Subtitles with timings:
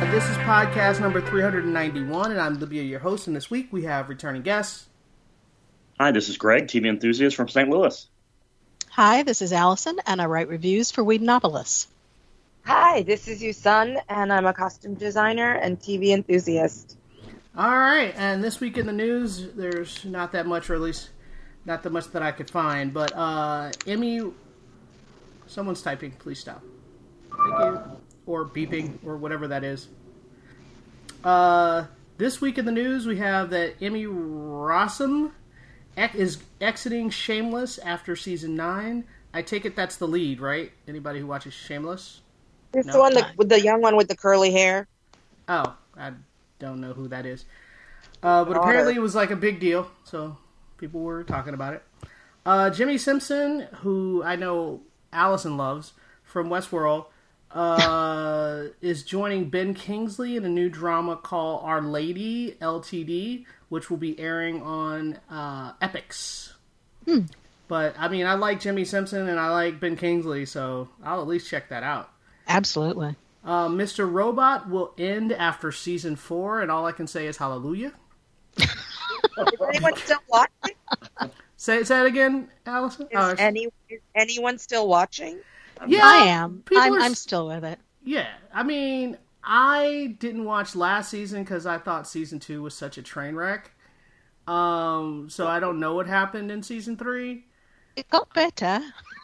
[0.00, 3.26] This is podcast number 391, and I'm Libya, your host.
[3.26, 4.86] And this week we have returning guests.
[6.00, 7.68] Hi, this is Greg, TV enthusiast from St.
[7.68, 8.08] Louis.
[8.88, 11.86] Hi, this is Allison, and I write reviews for Whedonopolis.
[12.64, 16.96] Hi, this is Yusun, and I'm a costume designer and TV enthusiast.
[17.54, 21.10] All right, and this week in the news, there's not that much, or at least
[21.66, 22.94] not that much that I could find.
[22.94, 24.22] But uh, Emmy,
[25.46, 26.12] someone's typing.
[26.12, 26.62] Please stop.
[27.36, 27.96] Thank you.
[28.26, 29.88] Or beeping, or whatever that is.
[31.24, 31.86] Uh,
[32.18, 35.32] this week in the news, we have that Emmy Rossum
[35.96, 39.04] is exiting Shameless after season nine.
[39.32, 40.72] I take it that's the lead, right?
[40.88, 42.20] Anybody who watches Shameless?
[42.72, 44.86] It's No, the one that, with the young one with the curly hair.
[45.48, 46.12] Oh, I
[46.58, 47.44] don't know who that is.
[48.22, 50.36] Uh, but apparently it was like a big deal, so
[50.78, 51.82] people were talking about it.
[52.44, 57.06] Uh, Jimmi Simpson, who I know Allison loves from Westworld,
[57.52, 63.96] uh, is joining Ben Kingsley in a new drama called Our Lady LTD, which will
[63.96, 66.52] be airing on uh, Epix.
[67.68, 71.26] But I mean, I like Jimmi Simpson and I like Ben Kingsley, so I'll at
[71.26, 72.10] least check that out.
[72.46, 73.16] Absolutely.
[73.44, 74.10] Uh, Mr.
[74.10, 77.92] Robot will end after season four, and all I can say is hallelujah.
[78.58, 78.68] Is
[79.72, 80.74] anyone still watching?
[81.56, 83.06] Say, say it again, Allison.
[83.06, 85.38] Is, Oh, any, is anyone still watching?
[85.86, 86.62] Yeah, I am.
[86.76, 87.78] I'm, are I'm still with it.
[88.04, 92.98] Yeah, I mean, I didn't watch last season because I thought season two was such
[92.98, 93.72] a train wreck.
[94.46, 97.44] Um, so I don't know what happened in season three.
[97.96, 98.80] It got better.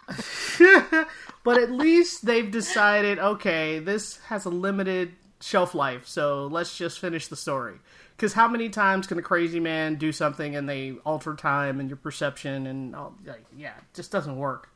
[1.44, 6.98] but at least they've decided, okay, this has a limited shelf life, so let's just
[6.98, 7.76] finish the story.
[8.16, 11.91] Because how many times can a crazy man do something and they alter time and
[11.91, 14.70] your perception and all, like, yeah, it just doesn't work.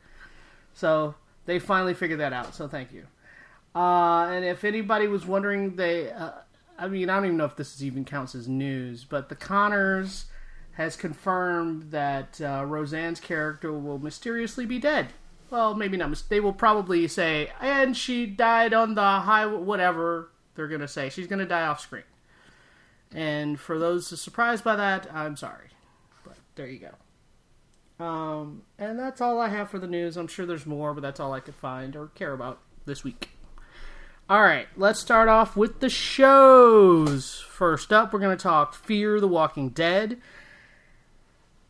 [0.75, 1.15] So
[1.47, 2.55] they finally figured that out.
[2.55, 3.07] So thank you.
[3.75, 6.33] Uh, and if anybody was wondering, they, uh,
[6.79, 10.27] I mean, I don't even know if this even counts as news, but the Connors
[10.73, 15.09] has confirmed that uh, Roseanne's character will mysteriously be dead.
[15.51, 16.23] Well, maybe not.
[16.29, 21.11] They will probably say, and she died on the high, whatever they're going to say.
[21.11, 22.05] She's going to die off screen.
[23.13, 25.69] And for those surprised by that, I'm sorry.
[26.25, 26.95] But there you go.
[28.01, 30.17] Um, and that's all I have for the news.
[30.17, 33.31] I'm sure there's more, but that's all I could find or care about this week.
[34.29, 37.41] All right, let's start off with the shows.
[37.41, 40.19] First up, we're going to talk Fear the Walking Dead.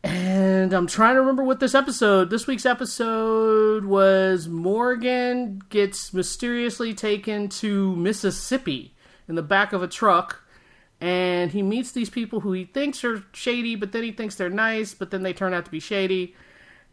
[0.03, 6.93] And I'm trying to remember what this episode, this week's episode was Morgan gets mysteriously
[6.93, 8.95] taken to Mississippi
[9.27, 10.40] in the back of a truck
[11.01, 14.49] and he meets these people who he thinks are shady, but then he thinks they're
[14.49, 16.35] nice, but then they turn out to be shady.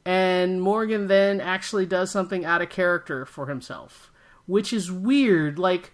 [0.04, 4.10] And Morgan then actually does something out of character for himself,
[4.46, 5.58] which is weird.
[5.58, 5.92] Like,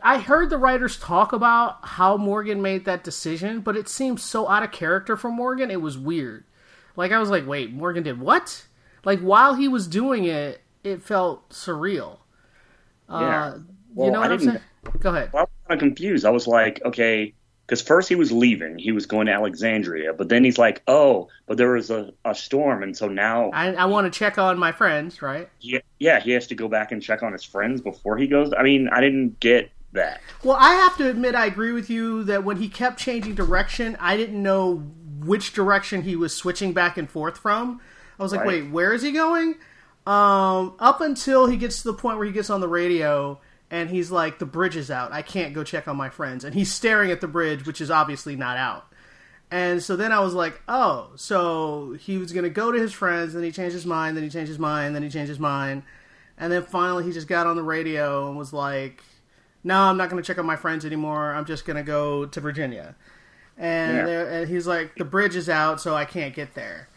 [0.00, 4.48] I heard the writers talk about how Morgan made that decision, but it seemed so
[4.48, 6.44] out of character for Morgan, it was weird.
[6.94, 8.66] Like, I was like, wait, Morgan did what?
[9.04, 12.18] Like, while he was doing it, it felt surreal.
[13.10, 13.16] Yeah.
[13.16, 13.58] Uh,
[13.94, 14.60] Well, you know what I'm saying?
[14.98, 15.30] Go ahead.
[15.34, 16.24] I was kind of confused.
[16.24, 17.34] I was like, okay,
[17.66, 21.28] because first he was leaving, he was going to Alexandria, but then he's like, oh,
[21.46, 24.58] but there was a, a storm, and so now, I, I want to check on
[24.58, 25.48] my friends, right?
[25.60, 28.52] Yeah, yeah, he has to go back and check on his friends before he goes.
[28.56, 30.20] I mean, I didn't get that.
[30.42, 33.96] Well, I have to admit, I agree with you that when he kept changing direction,
[34.00, 34.76] I didn't know
[35.20, 37.80] which direction he was switching back and forth from.
[38.18, 38.62] I was like, Right.
[38.62, 39.54] wait, where is he going?
[40.06, 43.40] Um, up until he gets to the point where he gets on the radio
[43.72, 45.10] and he's like, the bridge is out.
[45.12, 46.44] I can't go check on my friends.
[46.44, 48.86] And he's staring at the bridge, which is obviously not out.
[49.50, 52.92] And so then I was like, oh, so he was going to go to his
[52.92, 55.38] friends, then he changed his mind, then he changed his mind, then he changed his
[55.40, 55.82] mind.
[56.38, 59.02] And then finally he just got on the radio and was like,
[59.64, 61.32] no, I'm not going to check on my friends anymore.
[61.34, 62.94] I'm just going to go to Virginia.
[63.58, 64.22] And, Yeah.
[64.36, 66.88] and he's like, the bridge is out, so I can't get there.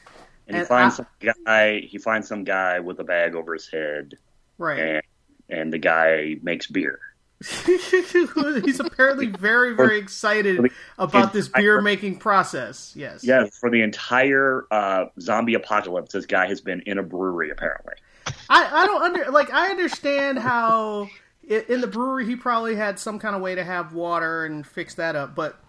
[0.48, 1.07] And he finds I- some
[1.45, 1.80] guy.
[1.81, 4.16] He finds some guy with a bag over his head,
[4.57, 5.04] Right.
[5.50, 7.00] And and the guy makes beer.
[7.65, 12.94] he's apparently very, very excited about this beer making process.
[12.95, 13.24] Yes.
[13.24, 17.94] Yeah, for the entire uh, zombie apocalypse, this guy has been in a brewery apparently.
[18.50, 21.09] I, I don't under like I understand how
[21.51, 24.65] i- in the brewery he probably had some kind of way to have water and
[24.65, 25.36] fix that up.
[25.36, 25.59] But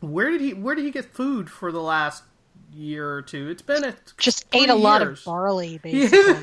[0.00, 2.24] where did he where did he get food for the last
[2.72, 3.48] year or two?
[3.50, 6.42] It's been a Just ate a lot of barley, basically.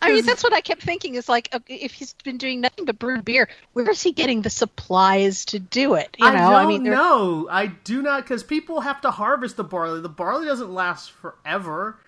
[0.00, 1.14] I mean, that's what I kept thinking.
[1.14, 4.50] Is like, if he's been doing nothing but brew beer, where is he getting the
[4.50, 6.16] supplies to do it?
[6.18, 7.48] You know, I don't mean, they're- know.
[7.50, 10.00] I do not because people have to harvest the barley.
[10.00, 11.98] The barley doesn't last forever,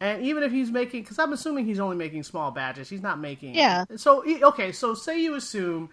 [0.00, 3.18] and even if he's making, because I'm assuming he's only making small batches, he's not
[3.18, 3.54] making.
[3.54, 3.84] Yeah.
[3.96, 5.90] So okay, so say you assume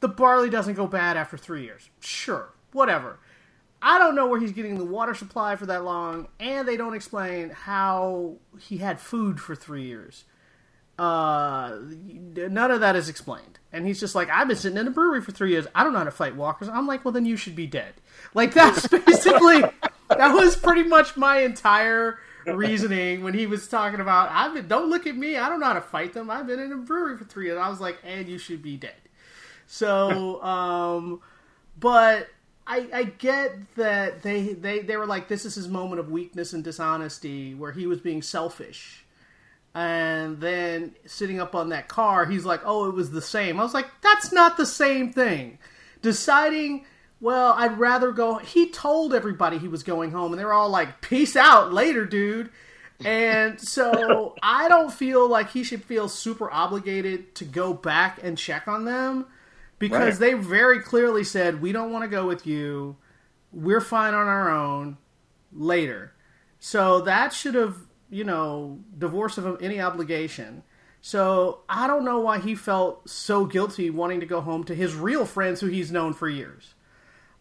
[0.00, 1.88] the barley doesn't go bad after three years.
[2.00, 3.18] Sure, whatever.
[3.86, 6.94] I don't know where he's getting the water supply for that long, and they don't
[6.94, 10.24] explain how he had food for three years.
[10.98, 13.58] Uh, none of that is explained.
[13.74, 15.66] And he's just like, I've been sitting in a brewery for three years.
[15.74, 16.66] I don't know how to fight walkers.
[16.66, 17.92] I'm like, well, then you should be dead.
[18.32, 19.60] Like, that's basically,
[20.08, 24.88] that was pretty much my entire reasoning when he was talking about, I've been, don't
[24.88, 25.36] look at me.
[25.36, 26.30] I don't know how to fight them.
[26.30, 27.58] I've been in a brewery for three years.
[27.58, 28.94] I was like, and you should be dead.
[29.66, 31.20] So, um,
[31.78, 32.28] but
[32.66, 36.52] I, I get that they, they, they were like, this is his moment of weakness
[36.52, 39.04] and dishonesty where he was being selfish.
[39.74, 43.60] And then sitting up on that car, he's like, oh, it was the same.
[43.60, 45.58] I was like, that's not the same thing.
[46.00, 46.86] Deciding,
[47.20, 48.38] well, I'd rather go.
[48.38, 52.06] He told everybody he was going home, and they were all like, peace out later,
[52.06, 52.50] dude.
[53.04, 58.38] And so I don't feel like he should feel super obligated to go back and
[58.38, 59.26] check on them
[59.78, 60.32] because Right.
[60.32, 62.96] they very clearly said, we don't want to go with you.
[63.52, 64.96] We're fine on our own
[65.52, 66.12] later.
[66.58, 67.76] So that should have,
[68.10, 70.62] you know, divorced of any obligation.
[71.00, 74.94] So I don't know why he felt so guilty wanting to go home to his
[74.94, 76.74] real friends who he's known for years.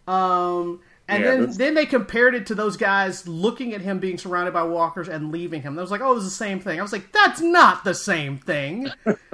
[0.06, 4.00] Um, and Yeah, then that's- then they compared it to those guys looking at him
[4.00, 5.78] being surrounded by walkers and leaving him.
[5.80, 6.78] I was like, oh, it was the same thing.
[6.80, 8.90] I was like, that's not the same thing.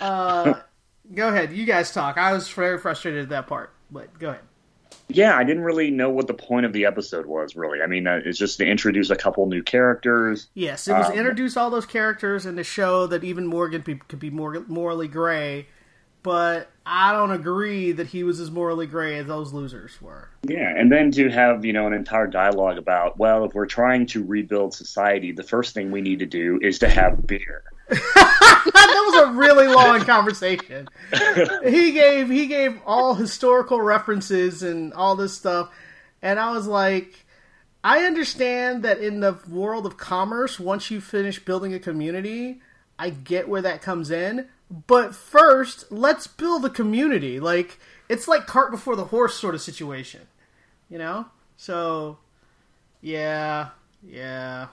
[0.00, 0.54] uh,
[1.12, 2.16] go ahead, you guys talk.
[2.16, 4.42] I was very frustrated at that part, but go ahead.
[5.08, 7.56] Yeah, I didn't really know what the point of the episode was.
[7.56, 10.48] Really, I mean, uh, it's just to introduce a couple new characters.
[10.54, 13.96] Yes, it was Um, introduce all those characters and to show that even Morgan be,
[13.96, 15.66] could be more morally gray.
[16.22, 20.30] But I don't agree that he was as morally gray as those losers were.
[20.42, 24.06] Yeah, and then to have you know an entire dialogue about well, if we're trying
[24.06, 27.62] to rebuild society, the first thing we need to do is to have beer.
[27.94, 30.88] That was a really long conversation.
[31.64, 35.70] He gave he gave all historical references and all this stuff,
[36.22, 37.24] and I was like,
[37.82, 42.60] I understand that in the world of commerce, once you finish building a community,
[42.98, 44.48] I get where that comes in.
[44.86, 47.38] But first, let's build a community.
[47.40, 50.22] Like it's like cart before the horse sort of situation,
[50.88, 51.26] you know.
[51.56, 52.18] So,
[53.00, 53.68] yeah,
[54.02, 54.68] yeah.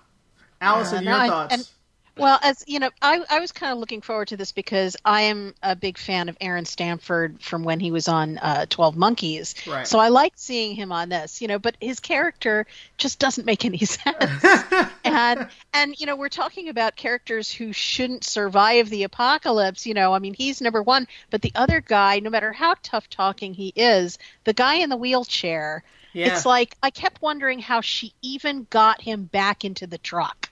[0.60, 1.74] Allison, no, your I- thoughts?
[2.18, 5.22] Well, as you know, I, I was kind of looking forward to this because I
[5.24, 9.56] am a big fan of Aaron Stanford from when he was on uh, Twelve Monkeys.
[9.66, 9.88] Right.
[9.88, 12.68] So I liked seeing him on this, you know, but his character
[12.98, 14.46] just doesn't make any sense.
[15.06, 19.86] and and you know, we're talking about characters who shouldn't survive the apocalypse.
[19.86, 23.10] You know, I mean, he's number one, but the other guy, no matter how tough
[23.10, 25.84] talking he is, the guy in the wheelchair.
[26.13, 26.36] Yeah.
[26.36, 30.50] It's like I kept wondering how she even got him back into the truck.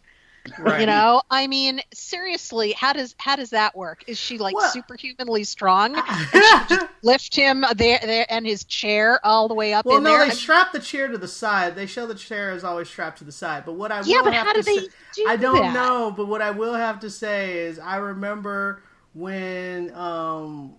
[0.57, 0.81] Right.
[0.81, 4.03] You know, I mean, seriously, how does how does that work?
[4.07, 5.95] Is she like Well- superhumanly strong?
[6.07, 9.97] and she just lift him there, there and his chair all the way up Well,
[9.97, 10.25] in no, there?
[10.28, 11.75] they strap the chair to the side.
[11.75, 13.63] They show the chair is always strapped to the side.
[13.66, 15.61] But what I Yeah, will but have how to do they say, do I don't
[15.61, 15.73] that?
[15.73, 16.11] know.
[16.16, 18.81] But what I will have to say is, I remember
[19.13, 20.75] when um,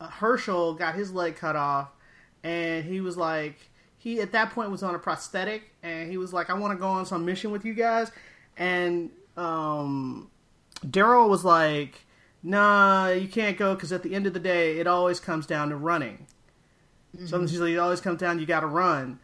[0.00, 1.88] Hershel got his leg cut off,
[2.42, 3.56] and he was like,
[3.98, 6.78] he at that point was on a prosthetic, and he was like, I want to
[6.78, 8.10] go on some mission with you guys,
[8.60, 10.30] and um,
[10.86, 12.04] Daryl was like,
[12.42, 15.70] Nah, you can't go because at the end of the day, it always comes down
[15.70, 16.26] to running.
[17.26, 19.18] Sometimes it always comes down, you got to run.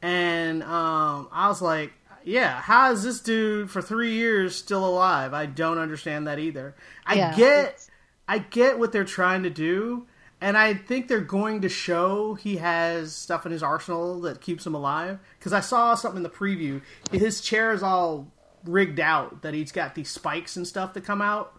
[0.00, 1.92] And um, I was like,
[2.24, 5.34] yeah, how is this dude for three years still alive?
[5.34, 6.74] I don't understand that either.
[7.04, 7.90] I Yeah, get, it's-
[8.28, 10.06] I get what they're trying to do,
[10.40, 14.64] and I think they're going to show he has stuff in his arsenal that keeps
[14.66, 15.18] him alive.
[15.38, 16.80] Because I saw something in the preview,
[17.10, 18.28] his chair is all
[18.64, 21.58] rigged out that he's got these spikes and stuff that come out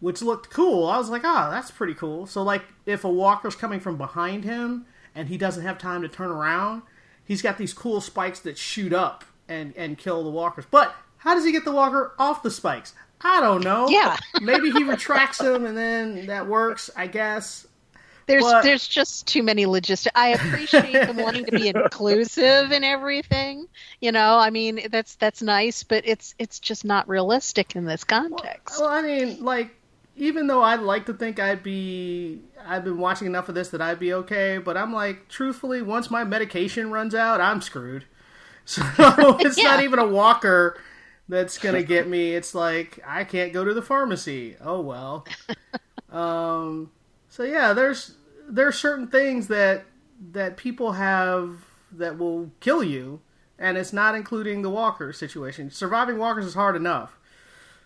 [0.00, 0.86] which looked cool.
[0.86, 2.26] I was like, ah, that's pretty cool.
[2.26, 6.08] So, like, if a walker's coming from behind him and he doesn't have time to
[6.08, 6.82] turn around,
[7.24, 10.64] he's got these cool spikes that shoot up and, and kill the walkers.
[10.70, 12.94] But how does he get the walker off the spikes?
[13.20, 13.88] I don't know.
[13.88, 14.16] Yeah.
[14.40, 17.66] Maybe he retracts them and then that works, I guess.
[18.30, 20.12] There's but- there's just too many logistics.
[20.16, 23.66] I appreciate them wanting to be inclusive and everything.
[24.00, 28.04] You know, I mean, that's that's nice, but it's it's just not realistic in this
[28.04, 28.78] context.
[28.80, 29.70] Well, I mean, like,
[30.16, 33.80] even though I'd like to think I'd be, I've been watching enough of this that
[33.80, 38.04] I'd be okay, but I'm like, truthfully, once my medication runs out, I'm screwed.
[38.66, 38.82] So
[39.40, 39.64] it's Yeah.
[39.64, 40.78] not even a walker
[41.28, 42.34] that's gonna get me.
[42.34, 44.56] It's like I can't go to the pharmacy.
[44.60, 45.26] Oh well.
[46.12, 46.90] um.
[47.30, 48.12] So yeah, there's
[48.50, 49.84] there's certain things that
[50.32, 53.20] that people have that will kill you,
[53.58, 55.70] and it's not including the walker situation.
[55.70, 57.18] Surviving walkers is hard enough.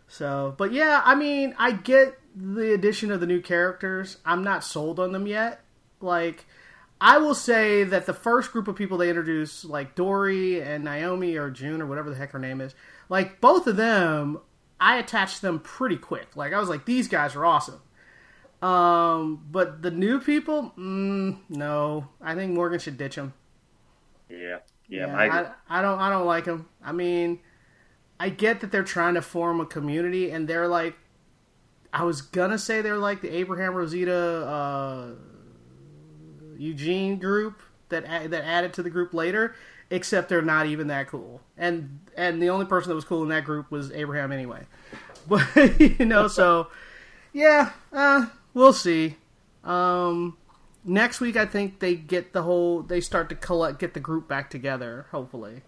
[0.08, 4.18] So, but yeah, I mean, I get the addition of the new characters.
[4.24, 5.60] I'm not sold on them yet.
[6.00, 6.44] Like,
[7.00, 11.36] I will say that the first group of people they introduced, like Dory and Naomi
[11.36, 12.74] or June or whatever the heck her name is,
[13.08, 14.40] like both of them,
[14.80, 16.36] I attached them pretty quick.
[16.36, 17.80] Like I was like, these guys are awesome.
[18.64, 23.34] Um, but the new people, mm, no, I think Morgan should ditch them.
[24.30, 25.26] Yeah, yeah, Yeah, I.
[25.26, 26.66] I, I don't I don't like them.
[26.82, 27.40] I mean,
[28.18, 30.96] I get that they're trying to form a community, and they're like,
[31.92, 35.08] I was gonna say they're like the Abraham Rosita uh,
[36.56, 39.54] Eugene group that that added to the group later,
[39.90, 41.42] except they're not even that cool.
[41.58, 44.62] And and the only person that was cool in that group was Abraham anyway.
[45.28, 46.68] But you know, so
[47.32, 49.16] yeah, uh, we'll see.
[49.62, 50.36] Um,
[50.84, 54.28] next week I think they get the whole they start to collect get the group
[54.28, 55.62] back together, hopefully.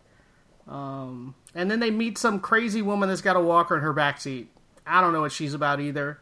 [0.69, 4.47] Um, and then they meet some crazy woman that's got a walker in her backseat.
[4.87, 6.21] I don't know what she's about either.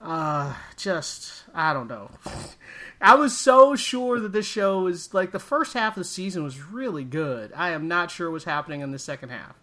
[0.00, 2.10] Uh, just I don't know.
[3.00, 6.44] I was so sure that this show was like the first half of the season
[6.44, 7.52] was really good.
[7.54, 9.56] I am not sure what's happening in the second half.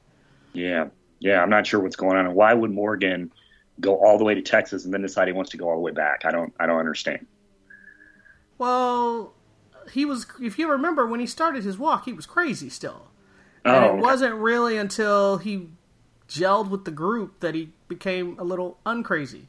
[0.54, 0.88] yeah,
[1.20, 1.42] yeah.
[1.42, 3.32] I'm not sure what's going on, and why would Morgan
[3.82, 5.82] go all the way to Texas and then decide he wants to go all the
[5.82, 6.22] way back?
[6.26, 7.28] I don't, I don't understand.
[8.58, 9.34] Well,
[9.92, 13.08] he was if you remember when he started his walk, he was crazy still.
[13.66, 14.02] And Oh, it okay.
[14.02, 15.70] wasn't really until he
[16.28, 19.48] gelled with the group that he became a little uncrazy.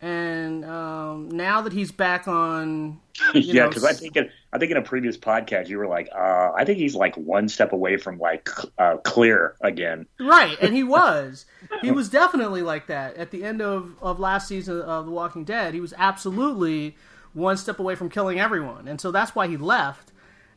[0.00, 3.00] And um, now that he's back on,
[3.34, 6.52] yeah, because I think in, I think in a previous podcast you were like, uh,
[6.56, 8.48] I think he's like one step away from like
[8.78, 10.06] uh, clear again.
[10.18, 11.44] right, and he was,
[11.82, 15.44] he was definitely like that at the end of of last season of The Walking
[15.44, 15.74] Dead.
[15.74, 16.96] He was absolutely
[17.34, 20.10] one step away from killing everyone, and so that's why he left.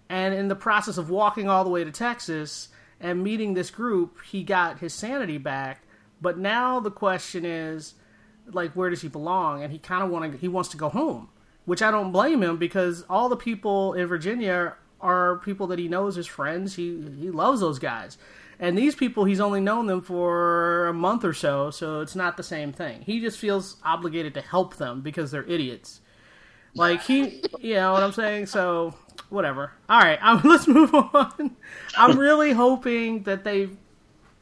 [0.07, 2.69] And in the process of walking all the way to Texas
[3.01, 5.83] and meeting this group, he got his sanity back.
[6.21, 7.95] But now the question is,
[8.51, 9.61] like, where does he belong?
[9.61, 11.29] And he kind of want to, he wants to go home,
[11.69, 15.87] which I don't blame him because all the people in Virginia are people that he
[15.87, 16.75] knows as friends.
[16.75, 18.17] He he loves those guys,
[18.59, 22.37] and these people he's only known them for a month or so, so it's not
[22.37, 23.03] the same thing.
[23.03, 26.01] He just feels obligated to help them because they're idiots.
[26.73, 28.47] Like he, you know what I'm saying?
[28.47, 28.95] So
[29.29, 29.71] whatever.
[29.87, 31.55] All right, um, let's move on.
[31.95, 33.69] I'm really hoping that they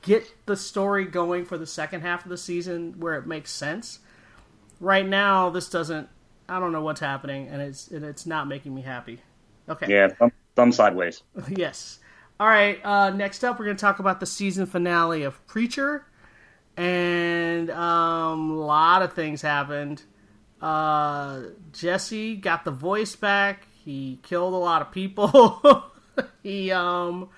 [0.02, 4.00] get the story going for the second half of the season where it makes sense.
[4.80, 6.08] Right now, this doesn't.
[6.50, 9.22] I don't know what's happening, and it's and it's not making me happy.
[9.70, 9.88] Okay.
[9.90, 11.24] Yeah, thumb, thumb sideways.
[11.50, 12.00] yes.
[12.40, 12.84] All right.
[12.86, 16.06] Uh, next up, we're going to talk about the season finale of Preacher,
[16.78, 20.04] and um, a lot of things happened.
[20.62, 21.42] Uh,
[21.74, 23.68] Jesse got the voice back.
[23.84, 25.84] He killed a lot of people.
[26.44, 27.30] he um,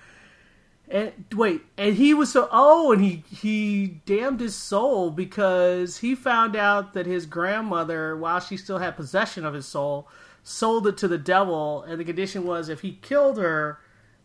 [0.90, 6.16] and wait, and he was so oh, and he he damned his soul because he
[6.16, 10.08] found out that his grandmother, while she still had possession of his soul,
[10.44, 13.80] sold it to the devil, and the condition was if he killed her,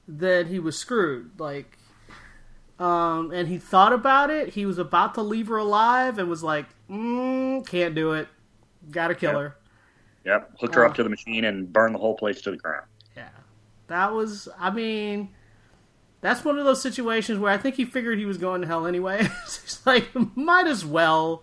[0.08, 1.38] then he was screwed.
[1.38, 1.76] Like,
[2.78, 4.50] um, and he thought about it.
[4.50, 8.28] He was about to leave her alive, and was like, mm, "Can't do it.
[8.90, 9.40] Got to kill Yep.
[9.40, 9.56] her."
[10.24, 10.88] Yep, hooked her Oh.
[10.88, 12.86] up to the machine and burned the whole place to the ground.
[13.14, 13.28] Yeah,
[13.88, 14.48] that was.
[14.58, 15.28] I mean,
[16.24, 18.86] that's one of those situations where I think he figured he was going to hell
[18.86, 19.24] anyway.
[19.44, 21.42] he's like, might as well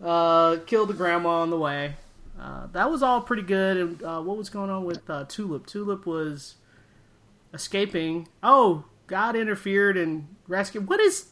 [0.00, 1.96] uh, kill the grandma on the way.
[2.40, 3.76] Uh, that was all pretty good.
[3.76, 5.66] And uh, what was going on with uh, Tulip?
[5.66, 6.54] Tulip was
[7.52, 8.28] escaping.
[8.44, 10.88] Oh, God interfered and rescued.
[10.88, 11.30] What is?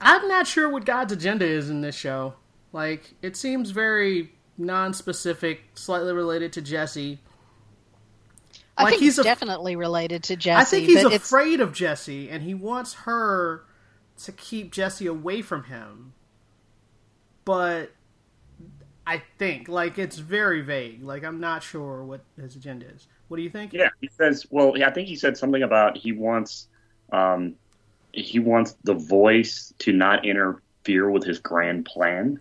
[0.00, 2.36] I'm not sure what God's agenda is in this show.
[2.72, 7.18] Like, it seems very non-specific, slightly related to Jesse.
[8.78, 10.60] I Like, think he's he's a- definitely related to Jesse.
[10.60, 13.64] I think he's but it's, afraid of Jesse, and he wants her
[14.24, 16.14] to keep Jesse away from him.
[17.44, 17.90] But
[19.06, 21.02] I think, like, it's very vague.
[21.02, 23.06] Like, I'm not sure what his agenda is.
[23.28, 23.72] What do you think?
[23.72, 24.46] Yeah, he says.
[24.50, 26.68] Well, I think he said something about he wants,
[27.12, 27.56] um,
[28.12, 32.40] he wants the voice to not interfere with his grand plan.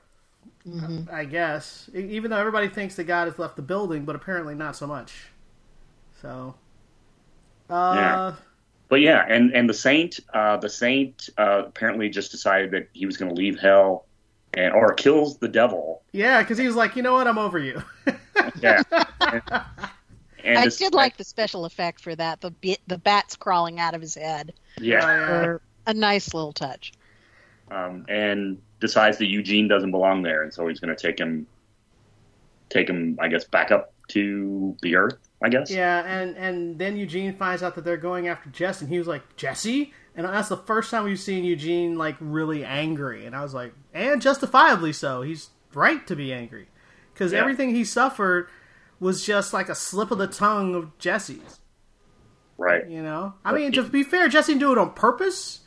[1.11, 1.89] I guess.
[1.95, 5.27] Even though everybody thinks that God has left the building, but apparently not so much.
[6.21, 6.55] So.
[7.69, 8.35] Uh, Yeah.
[8.89, 13.05] But yeah, and and the saint, uh, the saint uh, apparently just decided that he
[13.05, 14.05] was going to leave hell
[14.53, 16.03] and or kills the devil.
[16.13, 17.81] Yeah, because he was like, you know what, I'm over you.
[18.61, 18.81] Yeah.
[19.19, 19.41] and,
[20.45, 22.39] and I this- did like the special effect for that.
[22.39, 24.53] The bi- the bats crawling out of his head.
[24.79, 25.57] Yeah.
[25.85, 26.93] A nice little touch.
[27.69, 31.45] um, and decides that Eugene doesn't belong there, and so he's going to take him,
[32.69, 35.17] take him, I guess, back up to the Earth.
[35.41, 35.69] I guess.
[35.69, 39.07] Yeah, and and then Eugene finds out that they're going after Jess, and he was
[39.07, 43.43] like, Jesse, and that's the first time we've seen Eugene like really angry, and I
[43.43, 45.21] was like, and justifiably so.
[45.21, 46.69] He's right to be angry
[47.13, 47.39] because Yeah.
[47.39, 48.47] everything he suffered
[48.99, 51.59] was just like a slip of the tongue of Jesse's.
[52.57, 52.89] Right.
[52.89, 55.59] You know, I mean, to be fair, Jesse didn't do it on purpose,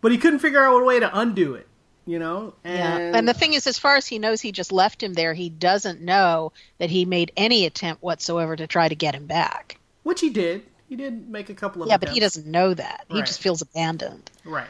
[0.00, 1.68] but he couldn't figure out a way to undo it.
[2.06, 3.18] You know, and, Yeah.
[3.18, 5.32] And the thing is, as far as he knows, he just left him there.
[5.32, 9.78] He doesn't know that he made any attempt whatsoever to try to get him back.
[10.02, 10.62] which he did.
[10.86, 13.06] He did make a couple of Yeah, but he doesn't know that.
[13.08, 13.26] He Right.
[13.26, 14.30] just feels abandoned.
[14.44, 14.68] right.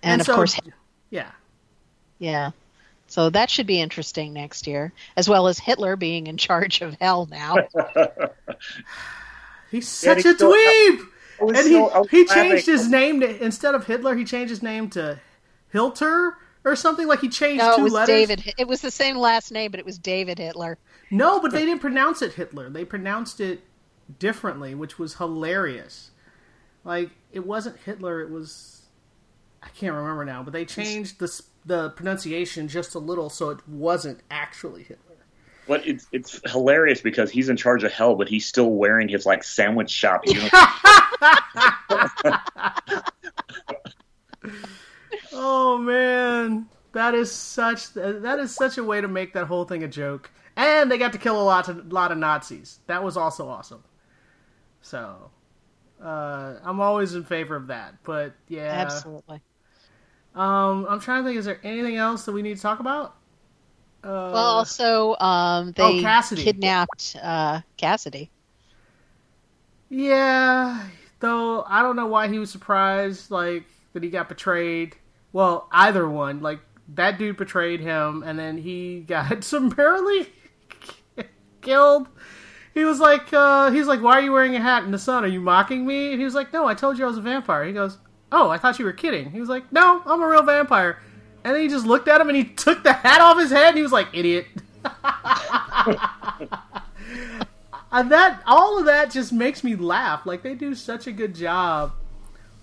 [0.00, 0.56] And, of so- course,
[1.10, 1.32] yeah.
[2.20, 2.52] yeah.
[3.08, 6.94] So that should be interesting next year, as well as Hitler being in charge of
[7.00, 7.56] hell now.
[9.70, 11.00] He's such he's a still- dweeb.
[11.40, 14.90] And he, was he changed his name to instead of Hitler, he changed his name
[14.90, 15.18] to
[15.72, 16.32] Hilter
[16.64, 17.06] or something.
[17.06, 18.14] Like he changed No, two it was letters.
[18.14, 18.54] David.
[18.58, 20.78] It was the same last name, but it was David Hitler.
[21.10, 22.70] No, but they didn't pronounce it Hitler.
[22.70, 23.62] They pronounced it
[24.18, 26.10] differently, which was hilarious.
[26.84, 28.20] Like it wasn't Hitler.
[28.20, 28.82] It was
[29.62, 33.68] I can't remember now, but they changed the the pronunciation just a little so it
[33.68, 34.96] wasn't actually Hitler.
[35.68, 39.26] But it's it's hilarious because he's in charge of hell, but he's still wearing his
[39.26, 40.62] like sandwich shop uniform.
[45.32, 46.29] Oh man,
[46.92, 50.30] that is such that is such a way to make that whole thing a joke.
[50.56, 52.80] And they got to kill a lot of lot of Nazis.
[52.86, 53.84] That was also awesome.
[54.82, 55.30] So,
[56.02, 58.02] uh, I'm always in favor of that.
[58.04, 59.42] But yeah, Absolutely.
[60.34, 61.38] Um, I'm trying to think.
[61.38, 63.16] Is there anything else that we need to talk about?
[64.04, 66.44] Uh, Well, also, um, they oh, Cassidy.
[66.44, 68.30] kidnapped uh, Cassidy.
[69.88, 70.88] yeah.
[71.20, 74.96] Though I don't know why he was surprised, like that he got betrayed.
[75.32, 76.40] Well, either one.
[76.40, 76.60] Like
[76.94, 80.28] that dude betrayed him, and then he got summarily
[81.60, 82.08] killed.
[82.72, 85.24] He was like, uh, he's like, why are you wearing a hat in the sun?
[85.24, 86.12] Are you mocking me?
[86.12, 87.64] And he was like, no, I told you I was a vampire.
[87.64, 87.98] He goes,
[88.32, 89.30] oh, I thought you were kidding.
[89.30, 90.98] He was like, no, I'm a real vampire.
[91.42, 93.68] And then he just looked at him and he took the hat off his head
[93.68, 94.46] and he was like, idiot.
[97.90, 100.26] and that all of that just makes me laugh.
[100.26, 101.92] Like they do such a good job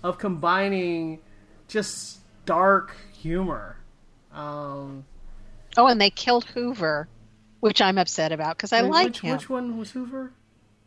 [0.02, 1.20] of combining
[1.66, 3.77] just dark humor.
[4.32, 5.04] Um,
[5.76, 7.08] Oh, and they killed Hoover,
[7.60, 9.36] which I'm upset about because I like which, him.
[9.36, 10.32] which one was Hoover?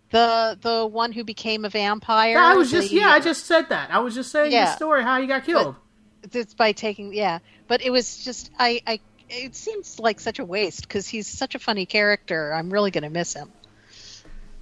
[0.10, 2.34] The the one who became a vampire.
[2.34, 3.90] Yeah, I was just the- yeah, I just said that.
[3.92, 4.76] I was just saying the Yeah.
[4.76, 5.76] story how he got killed.
[6.34, 10.46] it's by taking yeah but it was just i i it seems like such a
[10.46, 13.52] waste because he's such a funny character i'm really going to miss him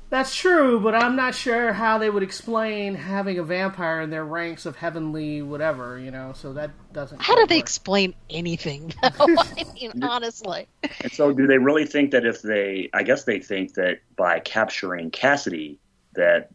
[0.10, 4.26] That's true, but I'm not sure how they would explain having a vampire in their
[4.26, 6.34] ranks of heavenly whatever, you know.
[6.36, 7.22] So that doesn't.
[7.22, 7.64] how do they work.
[7.64, 10.68] explain anything though i mean honestly
[11.04, 12.90] And so, do they really think that if they?
[12.94, 15.78] I guess they think that by capturing Cassidy,
[16.16, 16.50] that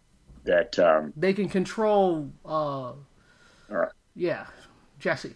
[0.44, 2.30] that um, They can control.
[2.44, 2.92] uh
[3.70, 4.46] Or- Yeah,
[4.98, 5.34] Jesse.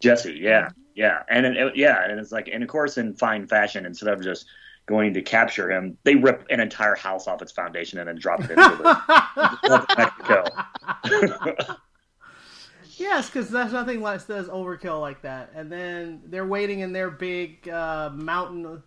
[0.00, 3.84] Jesse, yeah, yeah, and it, yeah, and it's like, and of course, in fine fashion,
[3.84, 4.46] instead of just
[4.90, 8.40] going to capture him, they rip an entire house off its foundation and then drop
[8.40, 10.44] it into the of Mexico.
[13.00, 15.52] Yes, because there's nothing like says overkill like that.
[15.54, 18.82] And then they're waiting in their big uh, mountain.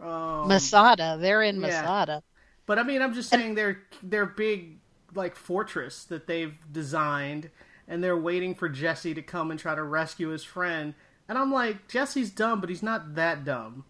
[0.00, 1.82] Um, masada they're in yeah.
[1.82, 2.22] masada
[2.66, 4.78] But I mean, I'm just saying their their big
[5.12, 7.50] like fortress that they've designed,
[7.88, 10.94] and they're waiting for Jesse to come and try to rescue his friend.
[11.28, 13.84] And I'm like, Jesse's dumb, but he's not that dumb.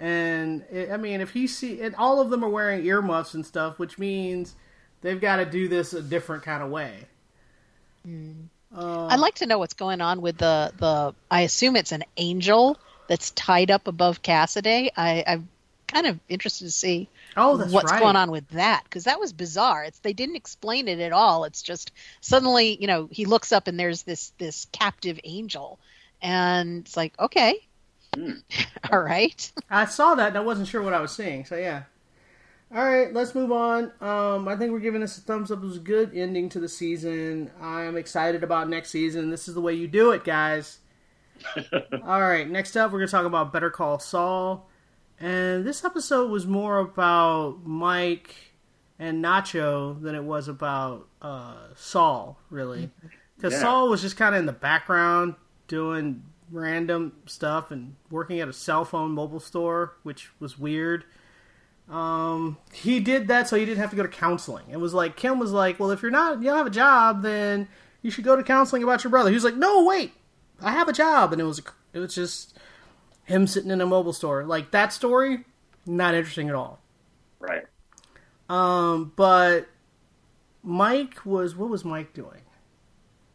[0.00, 3.44] And it, I mean, if he see, and all of them are wearing earmuffs and
[3.44, 4.56] stuff, which means
[5.02, 7.06] they've got to do this a different kind of way.
[8.08, 8.48] Mm.
[8.72, 12.04] Um, i'd like to know what's going on with the the i assume it's an
[12.16, 14.92] angel that's tied up above cassidy.
[14.96, 15.48] I i'm
[15.88, 18.00] kind of interested to see Oh, what's right.
[18.00, 19.84] going on with that because that was bizarre.
[19.84, 21.44] It's they didn't explain it at all.
[21.44, 25.80] It's just suddenly you know he looks up and there's this this captive angel.
[26.22, 27.60] And it's like okay
[28.92, 31.44] all right I saw that and I wasn't sure what I was seeing.
[31.44, 31.84] So yeah.
[32.72, 33.90] All right, let's move on.
[34.00, 35.58] Um, I think we're giving this a thumbs up.
[35.60, 37.50] It was a good ending to the season.
[37.60, 39.28] I'm excited about next season.
[39.28, 40.78] This is the way you do it, guys.
[42.04, 44.68] All right, next up, we're going to talk about Better Call Saul.
[45.18, 48.36] And this episode was more about Mike
[49.00, 52.90] and Nacho than it was about uh, Saul, really.
[53.36, 53.62] Because Yeah.
[53.62, 55.34] Saul was just kind of in the background
[55.66, 61.04] doing random stuff and working at a cell phone mobile store, which was weird.
[61.88, 64.64] Um, he did that so he didn't have to go to counseling.
[64.70, 67.22] It was like Kim was like, "Well, if you're not, you don't have a job,
[67.22, 67.68] then
[68.02, 70.12] you should go to counseling about your brother." He was like, "No, wait,
[70.62, 71.60] I have a job," and it was
[71.92, 72.56] it was just
[73.24, 74.44] him sitting in a mobile store.
[74.44, 75.44] Like that story,
[75.84, 76.80] not interesting at all.
[77.40, 77.64] Right.
[78.48, 79.68] Um, but
[80.62, 82.39] Mike was what was Mike doing?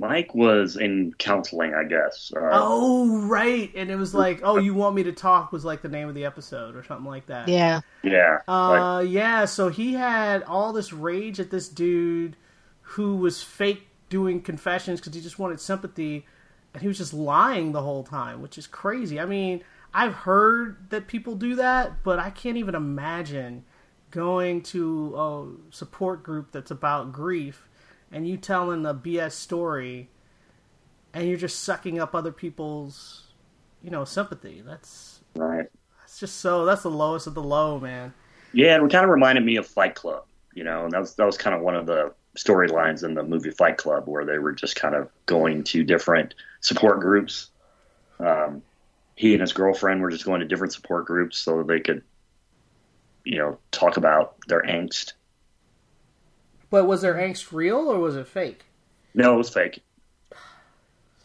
[0.07, 2.31] Mike was in counseling, I guess.
[2.35, 3.71] Uh, Oh, right.
[3.75, 6.15] And it was like, "Oh, you want me to talk?" was like the name of
[6.15, 7.47] the episode or something like that.
[7.47, 7.81] Yeah.
[8.03, 8.39] Yeah.
[8.47, 9.45] like, Uh, yeah.
[9.45, 12.35] So he had all this rage at this dude
[12.81, 16.25] who was fake doing confessions because he just wanted sympathy,
[16.73, 19.19] and he was just lying the whole time, which is crazy.
[19.19, 19.63] I mean,
[19.93, 23.63] I've heard that people do that, but I can't even imagine
[24.11, 27.67] going to a support group that's about grief
[28.11, 30.09] and you telling a BS story,
[31.13, 33.23] and you're just sucking up other people's,
[33.81, 34.63] you know, sympathy.
[34.65, 35.67] That's right.
[36.01, 36.65] that's just so.
[36.65, 38.13] That's the lowest of the low, man.
[38.53, 41.15] Yeah, and it kind of reminded me of Fight Club, you know, and that was
[41.15, 44.37] that was kind of one of the storylines in the movie Fight Club where they
[44.37, 47.49] were just kind of going to different support groups.
[48.19, 48.61] Um,
[49.15, 52.03] he and his girlfriend were just going to different support groups so that they could,
[53.23, 55.13] you know, talk about their angst.
[56.69, 58.65] But was their angst real or was it fake?
[59.13, 59.84] No, it was fake.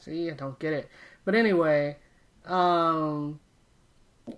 [0.00, 0.88] See, I don't get it.
[1.24, 1.96] But anyway,
[2.46, 3.40] um,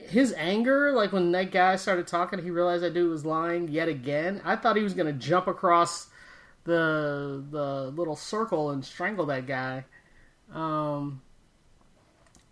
[0.00, 3.88] his anger, like when that guy started talking, he realized that dude was lying yet
[3.88, 4.40] again.
[4.44, 6.08] I thought he was gonna jump across
[6.64, 9.84] the the little circle and strangle that guy.
[10.52, 11.22] Um,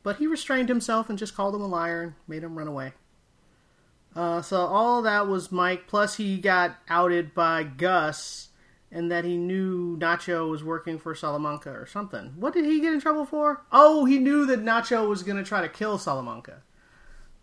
[0.03, 2.93] but he restrained himself and just called him a liar and made him run away.
[4.15, 5.87] Uh, so all that was Mike.
[5.87, 8.49] Plus, he got outed by Gus,
[8.91, 12.35] and that he knew Nacho was working for Salamanca or something.
[12.37, 13.63] What did he get in trouble for?
[13.71, 16.63] Oh, he knew that Nacho was going to try to kill Salamanca.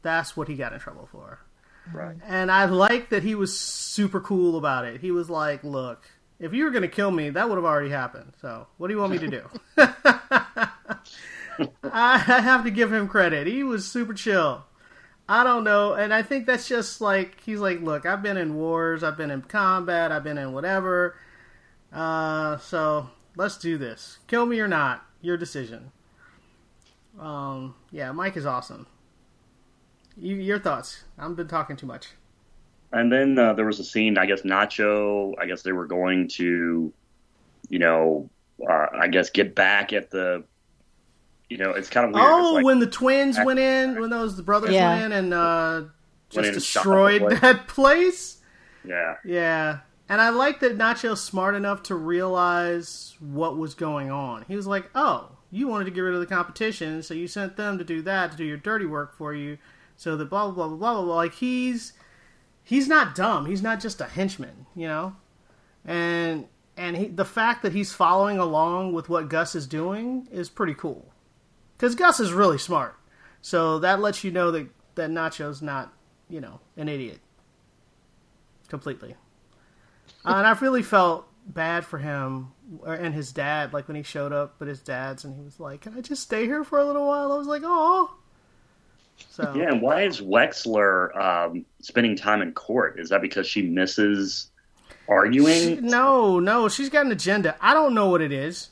[0.02, 1.40] That's what he got in trouble for.
[1.94, 2.18] Right.
[2.26, 5.00] And I like that he was super cool about it.
[5.00, 6.04] He was like, "Look,
[6.38, 8.34] if you were going to kill me, that would have already happened.
[8.42, 9.50] So, what do you want me to do?"
[11.84, 13.48] I have to give him credit.
[13.48, 14.66] He was super chill.
[15.30, 18.56] I don't know, and I think that's just like he's like, "Look, I've been in
[18.56, 21.18] wars, I've been in combat, I've been in whatever.
[21.92, 24.20] Uh, so let's do this.
[24.28, 25.92] Kill me or not, your decision."
[27.20, 28.88] Um, yeah, Mike is awesome.
[30.16, 31.04] You, your thoughts?
[31.18, 32.10] I've been talking too much.
[32.92, 34.18] And then uh, there was a scene.
[34.18, 35.34] I guess Nacho.
[35.40, 36.94] I guess they were going to,
[37.70, 38.30] you know,
[38.68, 40.44] uh, I guess get back at the.
[41.50, 42.26] You know, it's kind of weird.
[42.28, 44.90] Oh, like- when the twins went in, when those the brothers Yeah.
[45.00, 45.82] went in and uh,
[46.30, 47.40] just Went in and shot up the destroyed place.
[47.42, 48.38] that place.
[48.84, 49.80] yeah, Yeah.
[50.10, 54.46] And I like that Nacho's smart enough to realize what was going on.
[54.48, 57.58] He was like, oh, you wanted to get rid of the competition, so you sent
[57.58, 59.58] them to do that, to do your dirty work for you,
[59.98, 61.16] so that blah, blah, blah, blah, blah, blah.
[61.16, 61.92] Like, he's,
[62.64, 63.46] he's not dumb.
[63.48, 65.16] He's not just a henchman, you know?
[65.86, 70.48] And, and he, the fact that he's following along with what Gus is doing is
[70.50, 71.12] pretty cool.
[71.78, 72.96] Because Gus is really smart.
[73.42, 75.94] So that lets you know that, that Nacho's not,
[76.30, 77.20] you know, an idiot.
[78.68, 79.16] Completely.
[80.26, 84.04] Uh, and I really felt bad for him or- and his dad, like when he
[84.04, 86.80] showed up at his dad's and he was like, Can I just stay here for
[86.80, 87.32] a little while?
[87.32, 88.14] I was like, Oh.
[89.30, 89.70] So, yeah.
[89.72, 93.00] And why is Wexler um, spending time in court?
[93.00, 94.52] Is that because she misses
[95.08, 95.86] arguing?
[95.86, 97.56] no, no, she's got an agenda.
[97.62, 98.70] I don't know what it is.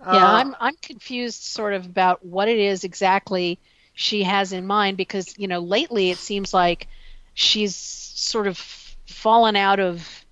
[0.00, 3.58] Yeah, Uh, I'm I'm confused sort of about what it is exactly
[3.94, 6.86] she has in mind because you know lately it seems like
[7.34, 8.58] she's sort of
[9.06, 10.24] fallen out of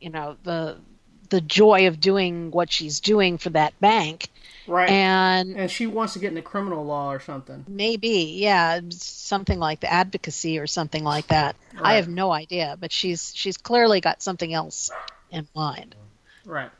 [0.00, 0.76] you know the
[1.30, 4.28] the joy of doing what she's doing for that bank
[4.66, 4.90] right.
[4.90, 7.64] And, and she wants to get into criminal law or something.
[7.66, 12.92] maybe yeah something like the advocacy or something like that i have no idea but
[12.92, 14.90] she's she's clearly got something else
[15.30, 15.94] in mind
[16.44, 16.70] Right.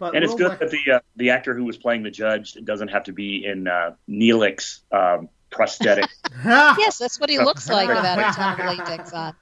[0.00, 0.10] Yeah.
[0.10, 2.54] But And it's good let- that the uh, the actor who was playing the judge
[2.64, 6.08] doesn't have to be in uh, Neelix um, prosthetic.
[6.44, 9.34] yes that's what he looks like without a ton of latex on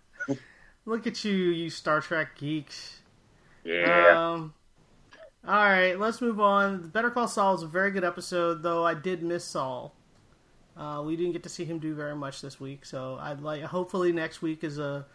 [0.85, 2.99] Look at you, you Star Trek geeks.
[3.65, 4.33] yeah.
[4.33, 4.53] Um,
[5.47, 6.89] all right, let's move on.
[6.89, 9.95] Better Call Saul is a very good episode, though I did miss Saul.
[10.77, 13.63] Uh, we didn't get to see him do very much this week, so I'd like.
[13.63, 15.07] Hopefully, next week is a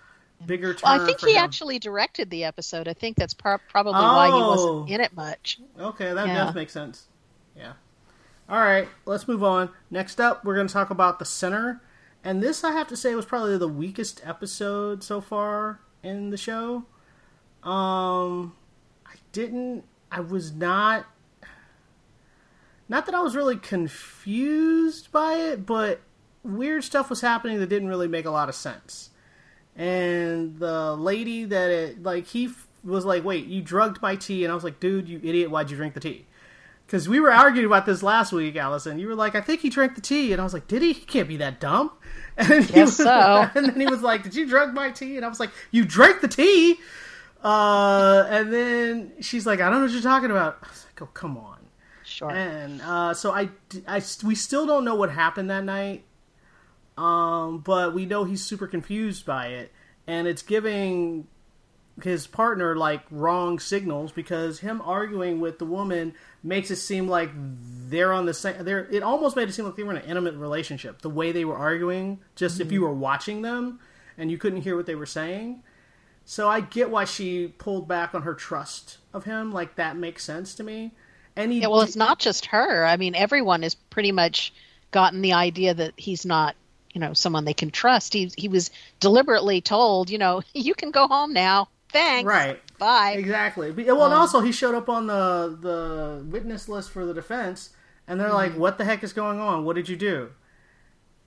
[0.46, 0.76] bigger.
[0.84, 1.44] Well, I think he him.
[1.44, 2.88] actually directed the episode.
[2.88, 4.50] I think that's pro- probably why he Oh.
[4.50, 5.60] wasn't in it much.
[5.80, 6.46] Okay, that Yeah.
[6.46, 7.08] does make sense.
[7.56, 7.74] Yeah.
[8.50, 9.70] All right, let's move on.
[9.92, 11.82] Next up, we're going to talk about the Sinner,
[12.24, 16.38] and this I have to say was probably the weakest episode so far in the
[16.38, 16.86] show.
[17.64, 18.56] Um,
[19.06, 19.84] I didn't.
[20.12, 21.06] I was not.
[22.90, 26.00] not that I was really confused by it, but
[26.44, 29.10] weird stuff was happening that didn't really make a lot of sense.
[29.78, 34.44] And the lady that it, like, he f- was like, wait, you drugged my tea.
[34.44, 36.26] And I was like, dude, you idiot, why'd you drink the tea?
[36.86, 38.98] Because we were arguing about this last week, Allison.
[38.98, 40.32] You were like, I think he drank the tea.
[40.32, 40.94] And I was like, did he?
[40.94, 41.92] He can't be that dumb.
[42.40, 43.50] And then he was, so.
[43.56, 45.16] And then he was like, did you drug my tea?
[45.16, 46.76] And I was like, you drank the tea?
[47.44, 50.60] Uh, and then she's like, I don't know what you're talking about.
[50.62, 51.58] I was like, oh, come on.
[52.04, 52.30] Sure.
[52.32, 53.50] And uh, so I,
[53.88, 56.04] I, we still don't know what happened that night.
[56.98, 59.72] Um, but we know he's super confused by it,
[60.08, 61.28] and it's giving
[62.04, 67.30] his partner like wrong signals because him arguing with the woman makes it seem like
[67.34, 68.64] they're on the same.
[68.64, 71.02] They're it almost made it seem like they were in an intimate relationship.
[71.02, 73.80] The way they were arguing, just if you were watching them
[74.18, 75.64] and you couldn't hear what they were saying.
[76.26, 79.52] So I get why she pulled back on her trust of him.
[79.52, 80.92] Like that makes sense to me.
[81.36, 82.86] And he Yeah, well, it's not just her.
[82.86, 84.54] I mean, everyone has pretty much
[84.92, 86.56] gotten the idea that he's not,
[86.98, 88.12] you know, someone they can trust.
[88.14, 91.70] He he was deliberately told, you know, you can go home now.
[91.94, 92.26] Thanks.
[92.28, 92.60] Right.
[92.80, 93.12] Bye.
[93.12, 93.70] Exactly.
[93.70, 97.70] Well, and Um, also he showed up on the the witness list for the defense,
[98.08, 98.36] and they're Mm-hmm.
[98.36, 99.64] like, "What the heck is going on?
[99.64, 100.32] What did you do?"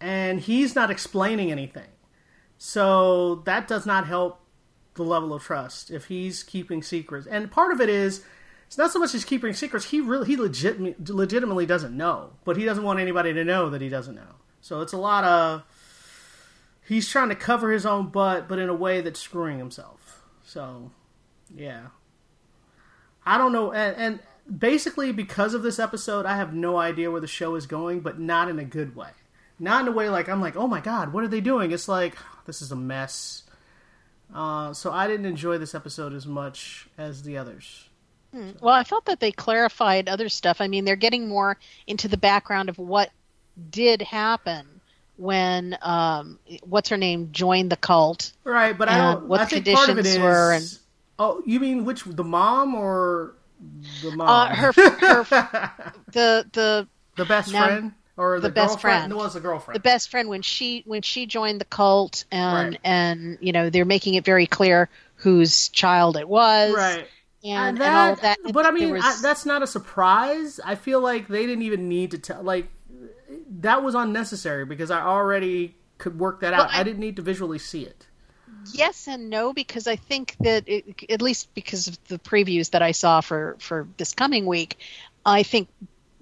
[0.01, 1.91] And he's not explaining anything,
[2.59, 4.41] so that does not help
[4.95, 7.29] the level of trust if he's keeping secrets.
[7.29, 8.25] And part of it is.
[8.67, 9.87] It's not so much as keeping secrets.
[9.87, 13.81] He really, he legit, legitimately doesn't know, but he doesn't want anybody to know that
[13.81, 14.37] he doesn't know.
[14.61, 15.63] So it's a lot of
[16.87, 20.25] he's trying to cover his own butt, but in a way that's screwing himself.
[20.45, 20.91] So,
[21.55, 21.87] yeah.
[23.25, 24.21] I don't know, and, and
[24.59, 28.19] basically because of this episode, I have no idea where the show is going, but
[28.19, 29.11] not in a good way.
[29.59, 31.71] Not in a way like I'm like, oh my god, what are they doing?
[31.71, 33.45] It's like this is a mess.
[34.35, 37.89] Uh, so I didn't enjoy this episode as much as the others.
[38.33, 40.61] Well, I felt that they clarified other stuff.
[40.61, 43.11] I mean, they're getting more into the background of what
[43.71, 44.67] did happen
[45.17, 48.33] when um, what's her name joined the cult.
[48.45, 49.27] Right, but I don't.
[49.27, 50.23] what I the think part of it conditions is.
[50.23, 50.79] were and-
[51.23, 53.35] Oh, you mean which the mom or
[54.03, 54.29] the mom?
[54.29, 55.25] Uh, her, her,
[56.13, 59.11] the the the best Now- friend or the, the best friend.
[59.11, 59.77] No, it was the girlfriend.
[59.77, 62.81] the best friend when she when she joined the cult and Right.
[62.85, 67.07] and you know they're making it very clear whose child it was right.
[67.45, 70.59] and, Uh, and all that But I mean, was- I, that's not a surprise.
[70.65, 72.43] I feel like they didn't even need to tell.
[72.43, 72.69] Like
[73.51, 76.71] that was unnecessary because I already could work that Well, out.
[76.73, 78.07] I, I- didn't need to visually see it.
[78.73, 82.83] yes and no because I think that it, at least because of the previews that
[82.83, 84.79] I saw for for this coming week,
[85.25, 85.69] I think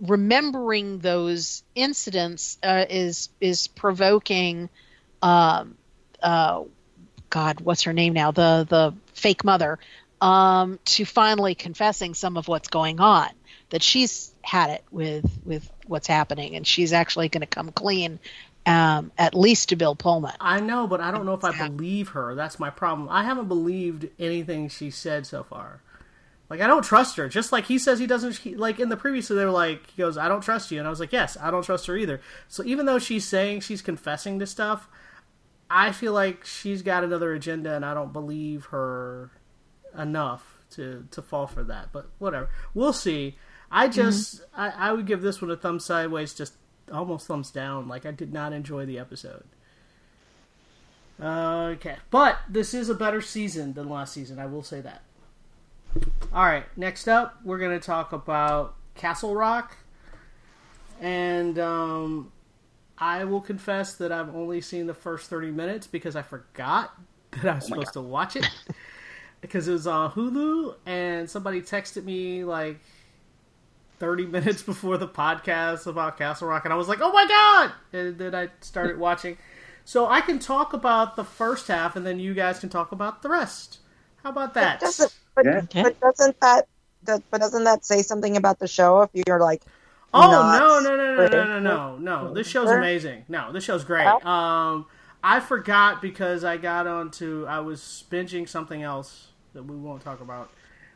[0.01, 4.69] remembering those incidents uh, is is provoking.
[5.23, 5.77] Um,
[6.23, 6.63] uh,
[7.31, 8.31] God, what's her name now?
[8.31, 9.79] The the fake mother
[10.21, 13.29] um, to finally confessing some of what's going on.
[13.71, 18.19] That she's had it with with what's happening, and she's actually going to come clean,
[18.67, 20.35] um, at least to Bill Pullman.
[20.41, 22.35] I know, but I don't know if I believe her.
[22.35, 23.09] That's my problem.
[23.09, 25.81] I haven't believed anything she said so far.
[26.51, 27.29] Like I don't trust her.
[27.29, 28.37] Just like he says he doesn't.
[28.37, 30.87] He, like in the previous, they were like, he goes, "I don't trust you," and
[30.87, 33.83] I was like, "Yes, I don't trust her either." So even though she's saying she's
[33.83, 34.89] confessing to stuff,
[35.71, 39.31] I feel like she's got another agenda, and I don't believe her
[39.97, 41.93] enough to to fall for that.
[41.93, 43.37] But whatever, we'll see.
[43.71, 46.55] I just I, I would give this one a thumb sideways, just
[46.93, 47.89] almost thumbs down.
[47.89, 49.45] Like I did not enjoy the episode.
[51.21, 54.39] Okay, but this is a better season than last season.
[54.39, 55.03] I will say that.
[56.33, 59.77] All right, next up, we're going to talk about Castle Rock,
[61.01, 62.31] and um,
[62.99, 66.95] I will confess that I've only seen the first thirty minutes because I forgot
[67.33, 68.49] that I was Oh supposed to watch it
[69.41, 72.81] because it was on Hulu, and somebody texted me like
[73.99, 77.73] 30 minutes before the podcast about Castle Rock, and I was like, oh my god!
[77.93, 79.37] And then I started watching.
[79.85, 83.23] So I can talk about the first half, and then you guys can talk about
[83.23, 83.79] the rest.
[84.23, 84.81] How about that?
[84.81, 85.59] Doesn't, but, Yeah.
[85.59, 85.83] Okay.
[85.83, 86.67] but doesn't that,
[87.05, 89.63] that but doesn't that say something about the show if you're like
[90.15, 92.35] Oh not no no no no no no no no!
[92.35, 93.25] This show's amazing.
[93.29, 94.07] No, this show's great.
[94.07, 94.87] Um,
[95.23, 100.21] I forgot because I got onto I was binging something else that we won't talk
[100.21, 100.51] about,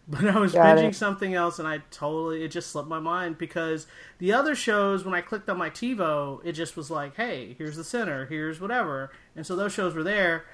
[0.09, 0.95] but I was Got binging it.
[0.97, 3.87] something else and I totally it just slipped my mind because
[4.19, 7.77] the other shows when I clicked on my TiVo it just was like hey here's
[7.77, 10.45] the Sinner here's whatever and so those shows were there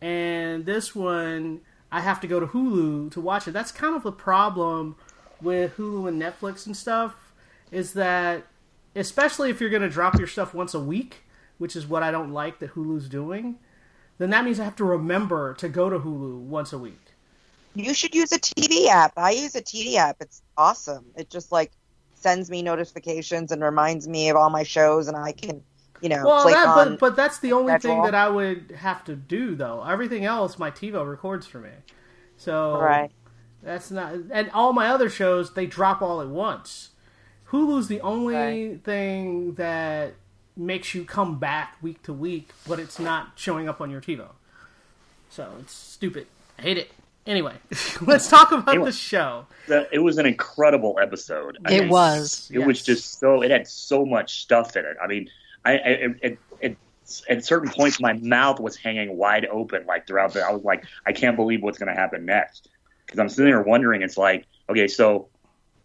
[0.00, 1.60] and this one
[1.90, 3.50] I have to go to Hulu to watch it.
[3.52, 4.96] That's kind of the problem
[5.42, 7.34] with Hulu and Netflix and stuff
[7.70, 8.46] is that
[8.96, 11.24] especially if you're going to drop your stuff once a week,
[11.58, 13.58] which is what I don't like that Hulu's doing,
[14.16, 17.11] then that means I have to remember to go to Hulu once a week.
[17.74, 19.12] You should use a TV app.
[19.16, 20.16] I use a TV app.
[20.20, 21.06] It's awesome.
[21.16, 21.72] It just like
[22.14, 25.62] sends me notifications and reminds me of all my shows, and I can,
[26.00, 29.04] you know, Well, click that, but but that's the only thing that I would have
[29.04, 29.82] to do though.
[29.84, 31.70] Everything else, my TiVo records for me.
[32.36, 33.10] So right.
[33.62, 36.90] that's not, and all my other shows they drop all at once.
[37.50, 38.82] Hulu's the only Right.
[38.82, 40.14] thing that
[40.56, 44.28] makes you come back week to week, but it's not showing up on your TiVo.
[45.30, 46.26] So it's stupid.
[46.58, 46.90] I hate it.
[47.26, 47.54] Anyway,
[48.02, 48.86] let's talk about Anyway.
[48.86, 49.46] the show.
[49.68, 51.56] The- it was an incredible episode.
[51.64, 52.50] I It mean, was.
[52.52, 53.42] It was just so.
[53.42, 54.96] It had so much stuff in it.
[55.02, 55.28] I mean,
[55.64, 56.76] I, I it, it, it,
[57.28, 59.86] at certain points my mouth was hanging wide open.
[59.86, 62.68] Like throughout the, I was like, I can't believe what's going to happen next.
[63.06, 64.02] Because I'm sitting there wondering.
[64.02, 65.28] It's like, okay, so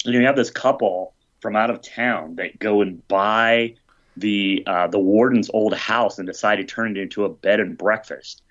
[0.05, 3.75] you know, you have this couple from out of town that go and buy
[4.15, 7.77] the uh, the warden's old house and decide to turn it into a bed and
[7.77, 8.41] breakfast,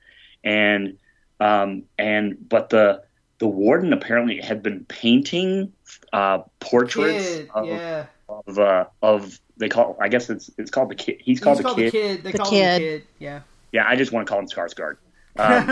[0.45, 0.99] and
[1.41, 3.03] um, and but the
[3.39, 5.73] the warden apparently had been painting
[6.13, 8.07] uh, portraits Kid, of, yeah.
[8.29, 11.17] of uh, of they call I guess it's it's called the kid.
[11.21, 11.87] He's called, He's the, called kid.
[11.87, 12.23] the kid.
[12.25, 13.03] They The call him the kid.
[13.03, 13.09] kid.
[13.19, 13.41] Yeah.
[13.73, 14.97] Yeah, I just want to call him Skarsgård.
[15.39, 15.67] Um,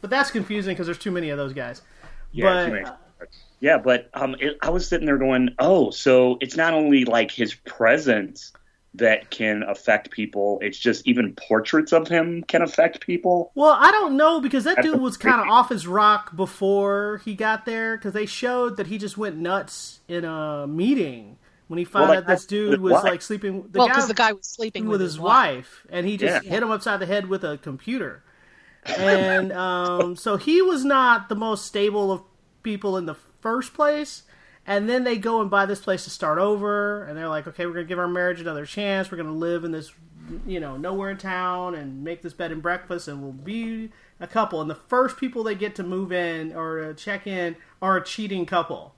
[0.00, 1.82] but that's confusing because there's too many of those guys.
[2.32, 2.86] yeah, but too many.
[3.60, 7.30] yeah, but um, it, I was sitting there going, oh, so it's not only like
[7.30, 8.52] his presence
[8.94, 13.50] that can affect people; it's just even portraits of him can affect people.
[13.54, 17.34] Well, I don't know because that dude was kind of off his rock before he
[17.34, 21.84] got there because they showed that he just went nuts in a meeting when he
[21.84, 23.04] found Well, like, out this dude was wife.
[23.04, 23.68] like sleeping.
[23.70, 26.50] The well, because the guy was sleeping with, his wife, and he just Yeah.
[26.50, 28.22] hit him upside the head with a computer.
[28.98, 32.22] And um, so he was not the most stable of
[32.62, 34.24] people in the first place.
[34.66, 37.66] And then they go and buy this place to start over, and they're like, "Okay,
[37.66, 39.10] we're gonna give our marriage another chance.
[39.10, 39.92] We're gonna live in this,
[40.46, 44.26] you know, nowhere in town, and make this bed and breakfast, and we'll be a
[44.26, 48.04] couple." And the first people they get to move in or check in are a
[48.04, 48.94] cheating couple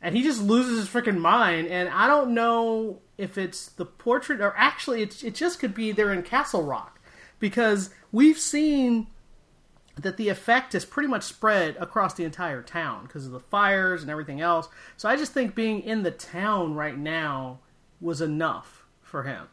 [0.00, 1.66] and he just loses his freaking mind.
[1.68, 5.92] And I don't know if it's the portrait or actually it's, it just could be
[5.92, 7.00] they're in Castle Rock
[7.38, 9.08] because we've seen
[10.02, 14.02] that the effect is pretty much spread across the entire town because of the fires
[14.02, 14.68] and everything else.
[14.96, 17.58] So I just think being in the town right now
[18.00, 19.48] was enough for him.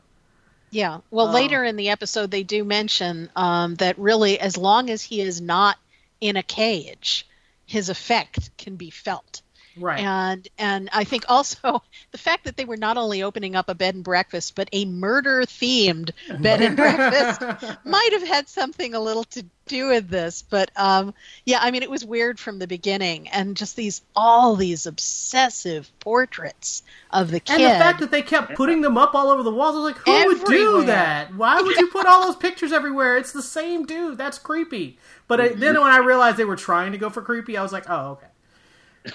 [0.72, 1.00] Yeah.
[1.12, 1.32] Well, Oh.
[1.32, 5.40] later in the episode, they do mention um, that really, as long as he is
[5.42, 5.78] not
[6.22, 7.26] in a cage,
[7.66, 9.42] his effect can be felt.
[9.78, 10.00] Right.
[10.00, 13.76] And and I think also the fact that they were not only opening up a
[13.76, 16.12] bed and breakfast, but a murder themed
[16.42, 17.42] bed and breakfast
[17.86, 20.44] might have had something a little to do with this.
[20.44, 21.14] But um,
[21.46, 25.92] yeah, I mean, it was weird from the beginning, and just these all these obsessive
[26.00, 27.60] portraits of the kid.
[27.60, 29.86] And the fact that they kept putting them up all over the walls, I was
[29.86, 31.36] like, who would do that?
[31.36, 33.18] Why would you put all those pictures everywhere?
[33.18, 34.18] It's the same dude.
[34.18, 34.98] That's creepy.
[35.28, 37.74] But I, then when I realized they were trying to go for creepy, I was
[37.74, 38.28] like, oh, okay.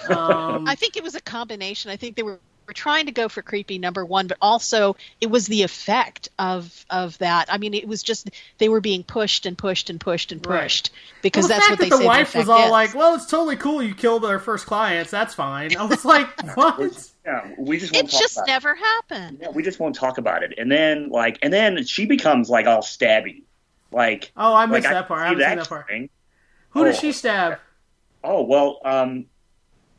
[0.09, 1.91] Um, I think it was a combination.
[1.91, 5.29] I think they were, were trying to go for creepy number one, but also it
[5.31, 7.53] was the effect of of that.
[7.53, 10.63] I mean, it was just they were being pushed and pushed and pushed and Right.
[10.63, 10.91] pushed
[11.23, 12.71] because well, that's fact what they that the wife the was all is.
[12.71, 15.11] like, well, it's totally cool you killed their first clients.
[15.11, 15.77] That's fine.
[15.77, 17.11] I was like, what?
[17.27, 19.39] Yeah, we just won't it talk just about never happened.
[19.43, 20.55] Yeah, we just won't talk about it.
[20.57, 23.43] And then like, and then she becomes like all stabby,
[23.91, 24.31] like.
[24.37, 25.21] Oh, I missed like, that part.
[25.23, 25.89] I see haven't seen that part.
[25.89, 26.11] thing.
[26.71, 27.01] Who does Oh.
[27.01, 27.59] she stab?
[28.23, 29.27] Oh well, um,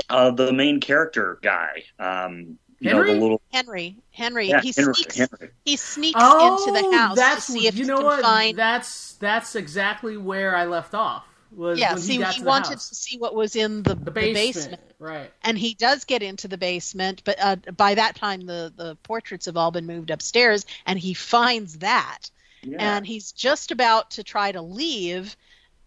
[0.09, 4.93] uh, the main character guy, um, you know, the little Henry, Henry, yeah, he Henry,
[4.93, 5.49] sneaks Henry.
[5.65, 8.21] he sneaks Oh, into the house that's to see if you know what?
[8.21, 8.57] find.
[8.57, 11.25] That's that's exactly where I left off.
[11.53, 12.89] Was yeah, when see, he he, to wanted house.
[12.89, 14.55] to see what was in the, the the basement.
[14.71, 14.81] basement.
[14.99, 15.31] right?
[15.43, 19.47] and he does get into the basement but uh, by that time the the portraits
[19.47, 22.31] have all been moved upstairs and he finds that
[22.63, 22.77] Yeah.
[22.79, 25.35] and he's just about to try to leave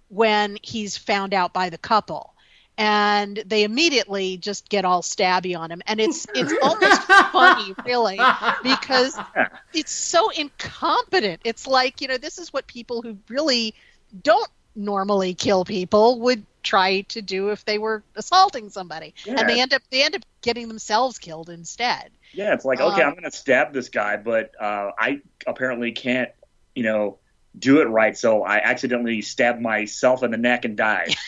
[0.09, 2.34] when he's found out by the couple
[2.77, 5.83] and they immediately just get all stabby on him.
[5.87, 8.19] And it's it's almost funny really
[8.63, 9.19] because
[9.73, 11.41] it's so incompetent.
[11.45, 13.75] It's like you know this is what people who really
[14.23, 19.15] don't normally kill people would try to do if they were assaulting somebody.
[19.25, 19.35] Yeah.
[19.39, 22.11] and they end up they end up getting themselves killed instead.
[22.33, 25.93] Yeah, it's like okay, Um, I'm going to stab this guy, but uh, I apparently
[25.93, 26.31] can't,
[26.75, 27.19] you know,
[27.59, 28.17] do it right.
[28.17, 31.15] So I accidentally stabbed myself in the neck and died.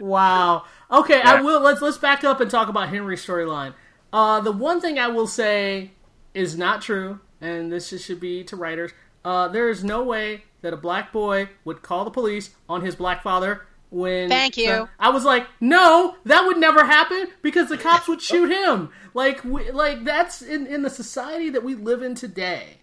[0.03, 0.65] Wow.
[0.91, 1.61] Okay, I will.
[1.61, 3.75] Let's let's back up and talk about Henry's storyline.
[4.13, 5.93] Uh, the one thing I will say
[6.35, 8.91] is not true, and this should be to writers.
[9.25, 12.97] Uh, there is no way that a black boy would call the police on his
[12.97, 13.63] black father
[13.93, 14.29] when.
[14.29, 14.89] Thank you.
[14.99, 18.91] I was like, no, that would never happen because the cops would shoot him.
[19.15, 22.79] Like, we, like that's in in the society that we live in today.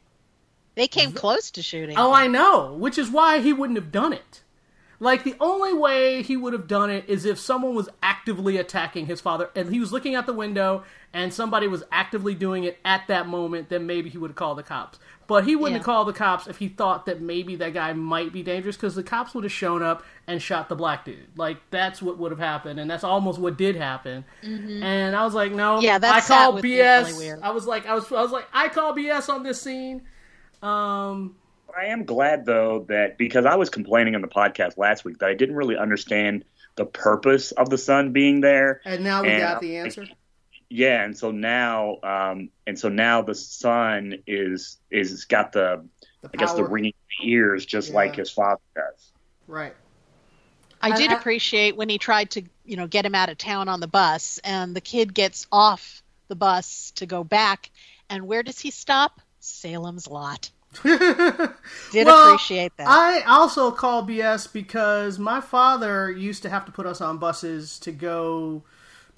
[0.76, 4.14] they came close to shooting Oh, I know, which is why he wouldn't have done
[4.14, 4.43] it.
[5.01, 9.05] Like the only way he would have done it is if someone was actively attacking
[9.05, 10.84] his father and he was looking out the window
[11.14, 14.57] and somebody was actively doing it at that moment, then maybe he would have called
[14.57, 14.99] the cops.
[15.30, 15.77] But he wouldn't Yeah.
[15.77, 18.95] have called the cops if he thought that maybe that guy might be dangerous because
[18.95, 21.27] the cops would have shown up and shot the black dude.
[21.38, 24.25] Like that's what would have happened, and that's almost what did happen.
[24.43, 25.86] And I was like, no, Mm-hmm.
[25.86, 27.05] Yeah, that I sat call BS.
[27.19, 27.41] really.
[27.41, 30.01] I was like, I was, I was like, I call BS on this scene.
[30.61, 31.36] Um,
[31.77, 35.30] I am glad though that because I was complaining on the podcast last week that
[35.30, 36.43] I didn't really understand
[36.75, 38.82] the purpose of the sun being there.
[38.86, 40.07] and now we And, got the answer.
[40.70, 45.88] Yeah, and so now, um, and so now the son is is got the
[46.22, 46.93] The I guess the ringing
[47.24, 47.95] ears just Yeah.
[47.95, 49.11] like his father does.
[49.47, 49.76] Right.
[50.82, 53.67] I I- did appreciate when he tried to, you know, get him out of town
[53.67, 57.70] on the bus, and the kid gets off the bus to go back,
[58.09, 59.22] and where does he stop?
[59.39, 60.51] Salem's Lot.
[60.84, 62.88] Did Well, appreciate that.
[62.88, 67.80] I also call BS because my father used to have to put us on buses
[67.80, 68.63] to go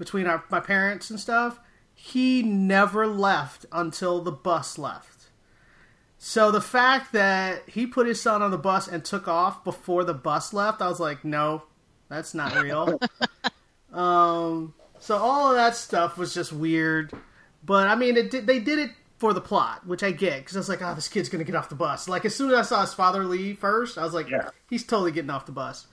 [0.02, 1.60] between our my parents and stuff.
[1.94, 5.28] He never left until the bus left.
[6.18, 10.04] So the fact that he put his son on the bus and took off before
[10.04, 11.62] the bus left, I was like, no,
[12.10, 13.00] that's not real.
[13.94, 17.14] um, so all of that stuff was just weird.
[17.64, 18.90] But I mean, it did, they did it
[19.20, 21.54] for the plot, which I get because I was like, oh, this kid's gonna get
[21.56, 22.10] off the bus.
[22.10, 24.50] Like as soon as I saw his father leave first, I was like, Yeah.
[24.68, 25.86] he's totally getting off the bus.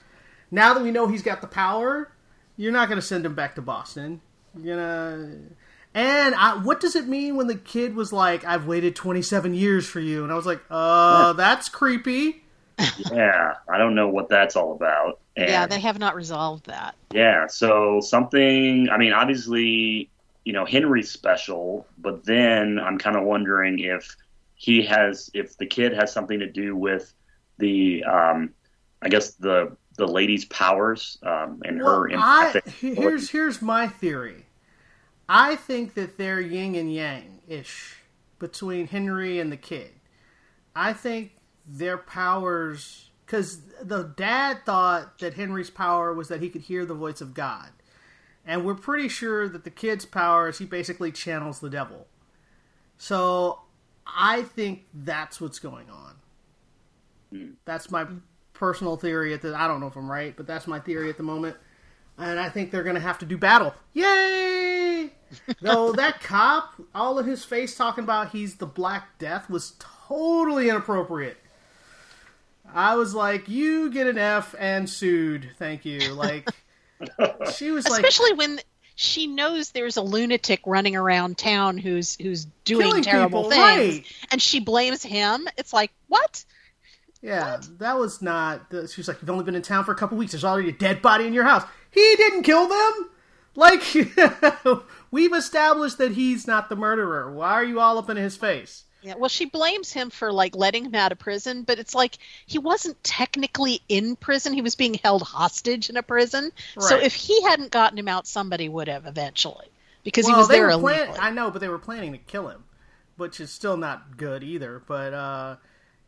[0.50, 2.11] Now that we know he's got the power,
[2.59, 4.20] you're not gonna send him back to Boston.
[4.61, 5.38] You're gonna.
[5.94, 9.86] And I, what does it mean when the kid was like, "I've waited 27 years
[9.86, 12.44] for you," and I was like, "Uh, that's creepy."
[13.11, 15.20] yeah, I don't know what that's all about.
[15.36, 16.94] And yeah, they have not resolved that.
[17.12, 18.88] Yeah, so something.
[18.90, 20.11] I mean, obviously,
[20.44, 24.16] you know, Henry's special, but then I'm kind of wondering if
[24.54, 27.12] he has, if the kid has something to do with
[27.59, 28.50] the, um,
[29.00, 32.11] I guess the the lady's powers um, and Well, her.
[32.16, 34.46] I, here's here's my theory.
[35.28, 37.96] I think that they're yin and yang ish
[38.38, 39.90] between Henry and the kid.
[40.74, 41.32] I think
[41.66, 46.94] their powers, because the dad thought that Henry's power was that he could hear the
[46.94, 47.70] voice of God,
[48.46, 52.07] and we're pretty sure that the kid's power is he basically channels the devil.
[52.96, 53.61] So
[54.07, 56.14] I think that's what's going on.
[57.64, 58.07] That's my
[58.59, 59.32] personal theory.
[59.32, 61.56] At the I don't know if I'm right, but that's my theory at the moment.
[62.18, 63.74] And I think they're going to have to do battle.
[63.92, 65.11] Yay!
[65.62, 70.68] Though that cop, all of his face talking about he's the Black Death was totally
[70.68, 71.36] inappropriate.
[72.72, 75.50] I was like, you get an F and sued.
[75.59, 76.12] Thank you.
[76.12, 76.50] Like,
[77.54, 78.61] she was like, Especially when
[78.94, 84.06] she knows there's a lunatic running around town who's who's doing terrible people, things, right.
[84.32, 85.46] and she blames him.
[85.56, 86.44] It's like what?
[87.20, 88.66] Yeah, that was not.
[88.70, 90.32] She was like, "You've only been in town for a couple weeks.
[90.32, 91.64] There's already a dead body in your house.
[91.90, 93.10] He didn't kill them.
[93.56, 93.82] Like,
[95.10, 97.32] we've established that he's not the murderer.
[97.32, 100.56] Why are you all up in his face?" Yeah, well, she blames him for like
[100.56, 104.74] letting him out of prison, but it's like he wasn't technically in prison; he was
[104.74, 106.50] being held hostage in a prison.
[106.76, 106.88] Right.
[106.88, 109.66] So if he hadn't gotten him out, somebody would have eventually,
[110.02, 111.06] because well, he was there illegally.
[111.06, 112.64] plan- I know, but they were planning to kill him,
[113.16, 114.82] which is still not good either.
[114.84, 115.56] But uh,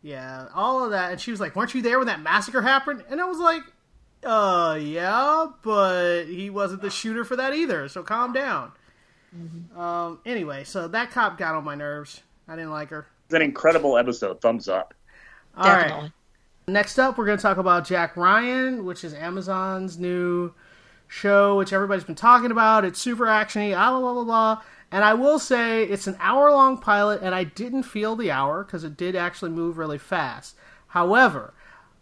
[0.02, 1.12] yeah, all of that.
[1.12, 3.62] And she was like, "Weren't you there when that massacre happened?" And I was like,
[4.24, 7.88] "Uh, yeah, but he wasn't the shooter for that either.
[7.88, 8.72] So calm down."
[9.36, 9.78] Mm-hmm.
[9.78, 10.18] Um.
[10.24, 12.22] Anyway, so that cop got on my nerves.
[12.48, 13.06] I didn't like her.
[13.26, 14.40] It's an incredible episode.
[14.40, 14.94] Thumbs up.
[15.56, 15.82] All right.
[15.82, 16.12] Definitely.
[16.66, 20.52] Next up, we're going to talk about Jack Ryan, which is Amazon's new
[21.10, 22.84] show, which everybody's been talking about.
[22.84, 24.62] It's super actiony, blah, blah, blah, blah, blah.
[24.92, 28.64] And I will say it's an hour long pilot, and I didn't feel the hour
[28.64, 30.56] because it did actually move really fast.
[30.88, 31.52] However,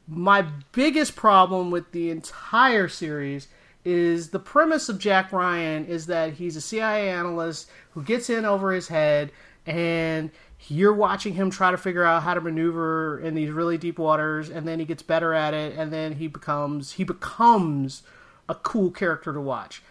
[0.06, 0.42] my
[0.72, 3.48] biggest problem with the entire series
[3.84, 8.44] is the premise of Jack Ryan is that he's a CIA analyst who gets in
[8.44, 9.32] over his head
[9.66, 10.30] and
[10.66, 14.50] you're watching him try to figure out how to maneuver in these really deep waters
[14.50, 18.02] and then he gets better at it and then he becomes he becomes
[18.48, 19.82] a cool character to watch.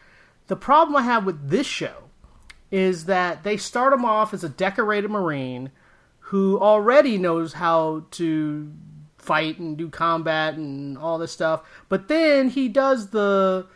[0.47, 2.05] The problem I have with this show
[2.71, 5.71] is that they start him off as a decorated marine
[6.19, 8.71] who already knows how to
[9.17, 11.61] fight and do combat and all this stuff.
[11.89, 13.67] But then he does the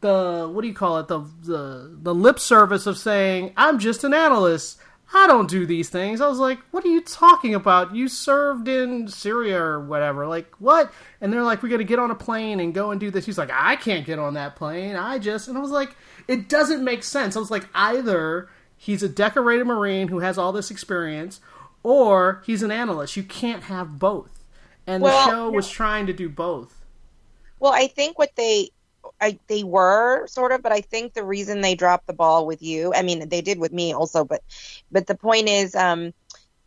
[0.00, 4.04] the what do you call it the the the lip service of saying I'm just
[4.04, 4.78] an analyst.
[5.14, 6.20] I don't do these things.
[6.20, 7.94] I was like, what are you talking about?
[7.94, 10.26] You served in Syria or whatever.
[10.26, 10.92] Like, what?
[11.20, 13.24] And they're like, we're going to get on a plane and go and do this.
[13.24, 14.96] He's like, I can't get on that plane.
[14.96, 15.94] I just, and I was like,
[16.26, 17.36] it doesn't make sense.
[17.36, 21.40] I was like, either he's a decorated Marine who has all this experience,
[21.84, 23.16] or he's an analyst.
[23.16, 24.44] You can't have both.
[24.88, 26.84] And Well, the show was trying to do both.
[27.60, 28.70] Well, I think what they
[29.20, 32.62] I, they were sort of, but I think the reason they dropped the ball with
[32.62, 34.42] you, I mean, they did with me also, but
[34.90, 36.12] but the point is, um,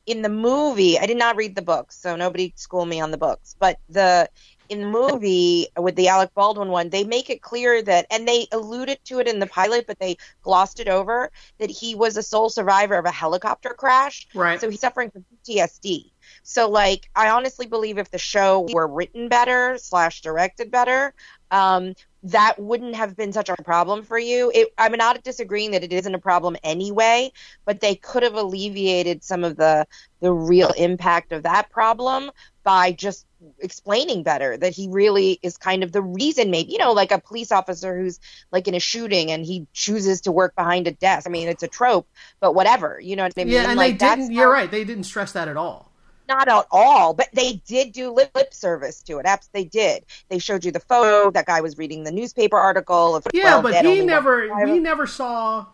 [0.06, 3.18] in the movie, I did not read the books, so nobody school me on the
[3.18, 3.56] books.
[3.60, 4.30] But the
[4.70, 8.48] in the movie with the Alec Baldwin one, they make it clear that, and they
[8.52, 12.24] alluded to it in the pilot, but they glossed it over that he was a
[12.24, 14.28] sole survivor of a helicopter crash.
[14.34, 14.62] Right.
[14.62, 16.12] So he's suffering from PTSD.
[16.44, 21.14] So, like, I honestly believe if the show were written better slash directed better,
[21.52, 21.94] um,
[22.24, 24.52] that wouldn't have been such a problem for you.
[24.54, 27.32] It, I'm not disagreeing that it isn't a problem anyway,
[27.66, 29.88] but they could have alleviated some of the
[30.22, 32.30] the real impact of that problem
[32.64, 33.26] by just
[33.60, 37.20] explaining better that he really is kind of the reason maybe you know like a
[37.20, 38.20] police officer who's
[38.52, 41.64] like in a shooting and he chooses to work behind a desk i mean it's
[41.64, 42.06] a trope
[42.42, 44.34] but whatever you know what i mean Yeah, and like they didn't.
[44.34, 44.70] You're how- right.
[44.70, 45.89] They didn't stress that at all.
[46.30, 49.26] Not at all, but they did do lip, lip service to it.
[49.26, 50.06] Abs- They did.
[50.30, 51.32] They showed you the photo.
[51.32, 54.48] That guy was reading the newspaper article of Yeah, well, but he never.
[54.66, 55.66] We never saw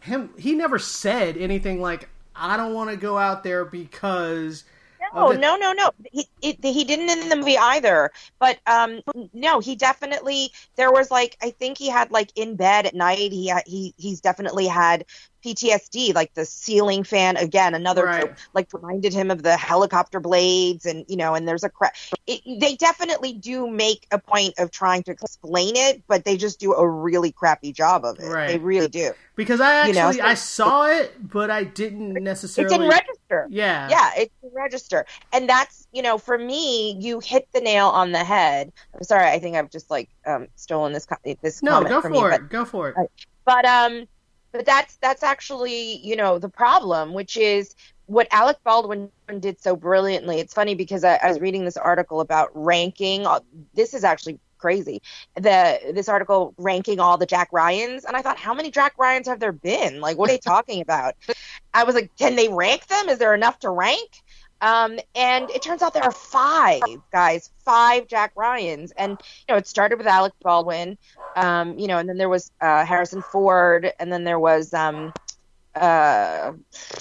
[0.00, 0.30] him.
[0.38, 4.64] He never said anything like, "I don't want to go out there because."
[5.14, 5.90] No, no, no, no.
[6.12, 8.10] He it, he didn't in the movie either.
[8.38, 9.00] But um,
[9.32, 10.50] no, he definitely.
[10.76, 13.32] There was like I think he had like in bed at night.
[13.32, 15.06] He he he's definitely had
[15.44, 17.74] PTSD, like the ceiling fan again.
[17.74, 18.32] Another Right.
[18.54, 21.92] like reminded him of the helicopter blades, and you know, and there's a cra-
[22.26, 26.58] it, They definitely do make a point of trying to explain it, but they just
[26.60, 28.26] do a really crappy job of it.
[28.28, 28.48] Right.
[28.48, 29.12] They really do.
[29.36, 32.74] Because I You actually know, so- I saw it, but I didn't necessarily.
[32.74, 33.46] It didn't register.
[33.50, 33.88] Yeah.
[33.90, 38.12] yeah it's the register and that's you know for me you hit the nail on
[38.12, 41.72] the head i'm sorry i think i've just like um stolen this co- this No,
[41.72, 42.48] comment go from for you it.
[42.48, 42.94] Go for it.
[42.96, 43.10] But,
[43.44, 44.06] but um
[44.52, 47.74] but that's that's actually you know the problem which is
[48.06, 52.20] what alec baldwin did so brilliantly it's funny because i, I was reading this article
[52.20, 53.26] about ranking
[53.74, 55.00] this is actually crazy
[55.36, 59.28] the this article ranking all the jack ryans and i thought how many jack ryans
[59.28, 61.14] have there been like what are they talking about
[61.74, 63.08] I was like, can they rank them?
[63.08, 64.22] Is there enough to rank?
[64.60, 66.82] Um, and it turns out there are five
[67.12, 70.98] guys, five Jack Ryans, and you know it started with Alec Baldwin,
[71.36, 75.12] um, you know, and then there was uh, Harrison Ford, and then there was um,
[75.74, 76.52] uh,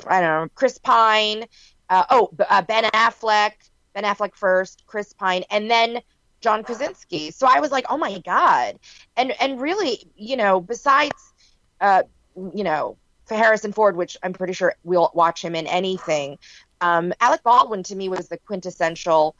[0.07, 1.45] I don't know Chris Pine,
[1.89, 3.53] uh, oh uh, Ben Affleck,
[3.93, 6.01] Ben Affleck first, Chris Pine, and then
[6.41, 7.31] John Krasinski.
[7.31, 8.77] So I was like, oh my god,
[9.15, 11.33] and and really, you know, besides,
[11.81, 12.03] uh,
[12.35, 16.37] you know, for Harrison Ford, which I'm pretty sure we'll watch him in anything.
[16.81, 19.35] Um, Alec Baldwin to me was the quintessential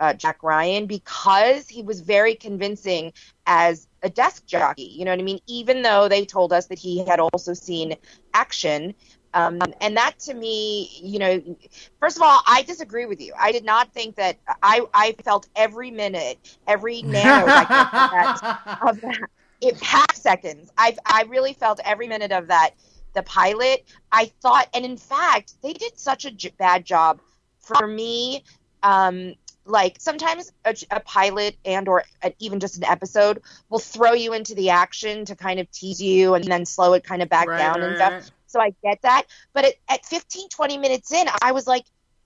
[0.00, 3.12] uh, Jack Ryan because he was very convincing
[3.46, 4.82] as a desk jockey.
[4.82, 5.40] You know what I mean?
[5.46, 7.94] Even though they told us that he had also seen
[8.34, 8.94] action.
[9.34, 11.56] Um, and that to me, you know,
[12.00, 13.32] first of all, I disagree with you.
[13.38, 19.00] I did not think that I, I felt every minute, every nanosecond of that of
[19.00, 19.18] that
[19.62, 20.70] it half seconds.
[20.76, 22.70] I I really felt every minute of that.
[23.14, 27.20] The pilot, I thought, and in fact, they did such a j- bad job
[27.60, 28.44] for me.
[28.82, 29.34] Um,
[29.64, 34.32] like sometimes a, a pilot and or a, even just an episode will throw you
[34.32, 37.48] into the action to kind of tease you and then slow it kind of back
[37.48, 38.14] Right, down right, and stuff.
[38.14, 38.30] right.
[38.46, 39.24] So I get that.
[39.52, 41.84] But at, at 15, 20 minutes in, I was like,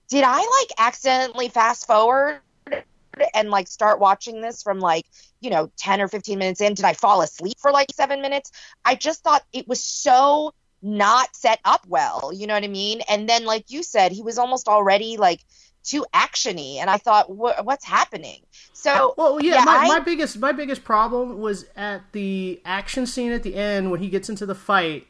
[0.09, 2.41] did I like accidentally fast forward
[3.33, 5.05] and like start watching this from like,
[5.41, 6.73] you know, 10 or 15 minutes in?
[6.73, 8.51] Did I fall asleep for like seven minutes?
[8.85, 12.31] I just thought it was so not set up well.
[12.33, 13.01] You know what I mean?
[13.09, 15.41] And then, like you said, he was almost already like
[15.83, 16.77] too actiony.
[16.77, 18.41] And I thought, what, what's happening?
[18.73, 23.05] So, Well, yeah, Yeah, my, I- my biggest my biggest problem was at the action
[23.07, 25.07] scene at the end when he gets into the fight.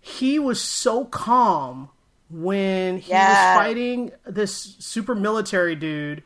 [0.00, 1.88] He was so calm
[2.30, 3.28] when he Yeah.
[3.54, 6.22] was fighting this super military dude,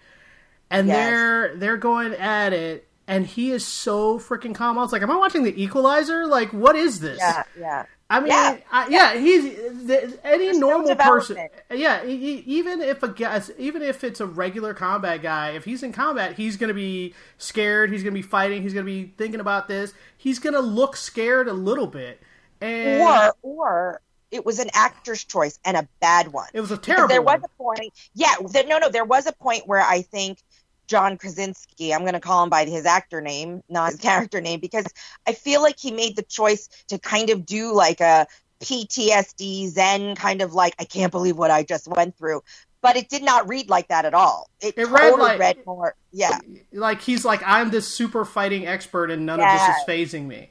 [0.70, 0.97] and Yes.
[0.97, 4.78] they're they're going at it, and he is so freaking calm.
[4.78, 6.26] I was like, "Am I watching The Equalizer?
[6.26, 7.84] Like, what is this?" yeah, yeah.
[8.09, 9.45] I mean, Yeah, I, yeah, he's
[9.87, 11.49] the, any There's no normal person.
[11.73, 15.65] Yeah, e- e- even if a guy, even if it's a regular combat guy, if
[15.65, 17.91] he's in combat, he's going to be scared.
[17.91, 18.63] He's going to be fighting.
[18.63, 19.93] He's going to be thinking about this.
[20.17, 22.21] He's going to look scared a little bit.
[22.61, 24.01] And Or, or
[24.31, 26.51] it was an actor's choice and a bad one.
[26.53, 27.09] it was a Because terrible.
[27.09, 27.93] there was a point.
[28.15, 30.39] Yeah, there, no, no, there was a point where I think
[30.87, 34.61] John Krasinski, I'm going to call him by his actor name, not his character name,
[34.61, 34.87] because
[35.26, 38.26] I feel like he made the choice to kind of do like a
[38.61, 42.43] PTSD Zen kind of like, I can't believe what I just went through.
[42.82, 44.49] But it did not read like that at all.
[44.61, 45.95] It, It read totally like- read more.
[46.12, 46.39] Yeah.
[46.72, 49.55] like he's like I'm this super fighting expert and none Yeah.
[49.55, 49.84] of this is
[50.14, 50.51] phasing me.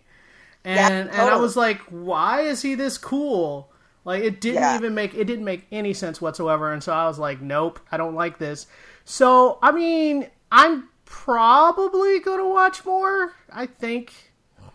[0.64, 0.76] And
[1.10, 3.72] Yeah, and I was like, why is he this cool?
[4.06, 4.76] Like it didn't Yeah.
[4.76, 7.98] even make it didn't make any sense whatsoever and so I was like, nope, I
[7.98, 8.68] don't like this.
[9.04, 13.34] So, I mean, I'm probably going to watch more.
[13.52, 14.14] I think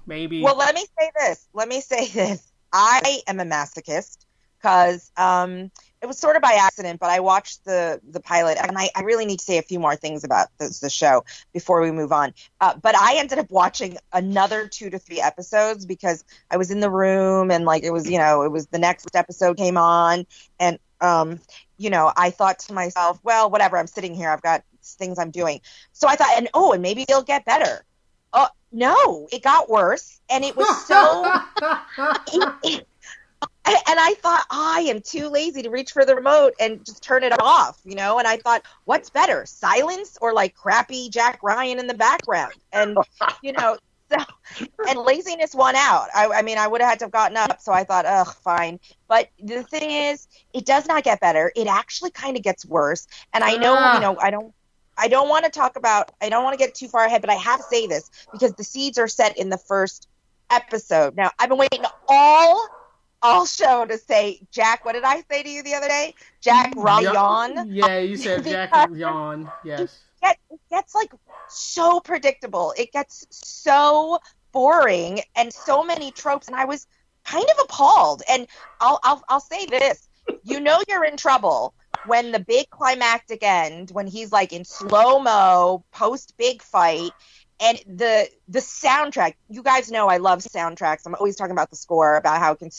[0.07, 0.43] maybe.
[0.43, 1.49] Well, let me say this.
[1.53, 2.53] Let me say this.
[2.73, 4.19] I am a masochist
[4.59, 5.71] because um,
[6.03, 9.03] it was sort of by accident, but I watched the the pilot, and I, I
[9.03, 12.11] really need to say a few more things about this, the show before we move
[12.13, 12.33] on.
[12.61, 16.81] Uh, but I ended up watching another two to three episodes because I was in
[16.81, 20.27] the room, and like it was, you know, it was the next episode came on,
[20.59, 21.39] and um,
[21.77, 25.31] you know, I thought to myself, well, whatever, I'm sitting here, I've got things I'm
[25.31, 25.61] doing,
[25.93, 27.85] so I thought, and oh, and maybe it'll get better.
[28.33, 31.41] Oh no, it got worse, and it was so.
[32.33, 32.87] it- it-
[33.67, 37.23] and I thought I am too lazy to reach for the remote and just turn
[37.23, 38.19] it off, you know.
[38.19, 42.53] And I thought, what's better, silence or like crappy Jack Ryan in the background?
[42.73, 42.97] And
[43.43, 43.77] you know,
[44.11, 44.17] so
[44.89, 46.09] and laziness won out.
[46.15, 48.35] I, I mean, I would have had to have gotten up, so I thought, ugh,
[48.43, 48.81] fine.
[49.09, 51.53] But the thing is, it does not get better.
[51.55, 53.07] It actually kind of gets worse.
[53.33, 53.95] And I know, Ah.
[53.95, 54.53] you know, I don't.
[54.99, 56.13] I don't want to talk about.
[56.21, 58.53] I don't want to get too far ahead, but I have to say this because
[58.55, 60.09] the seeds are set in the first
[60.51, 61.17] episode.
[61.17, 62.69] Now, I've been waiting all
[63.23, 66.15] all show to say, Jack, what did I say to you the other day?
[66.41, 67.71] Jack Ryan.
[67.71, 69.51] Yeah, you said Jack yawn.
[69.65, 70.01] Yes.
[70.23, 71.13] Get, it gets like
[71.49, 72.75] so predictable.
[72.77, 74.19] It gets so
[74.53, 76.47] boring and so many tropes.
[76.47, 76.87] And I was
[77.25, 78.23] kind of appalled.
[78.29, 78.47] And
[78.81, 80.09] I'll, I'll, I'll say this
[80.43, 81.75] you know, you're in trouble
[82.07, 87.11] when the big climactic end, when he's like in slow mo, post big fight,
[87.61, 89.35] and the the soundtrack.
[89.49, 91.03] You guys know I love soundtracks.
[91.07, 92.71] I'm always talking about the score, about how it can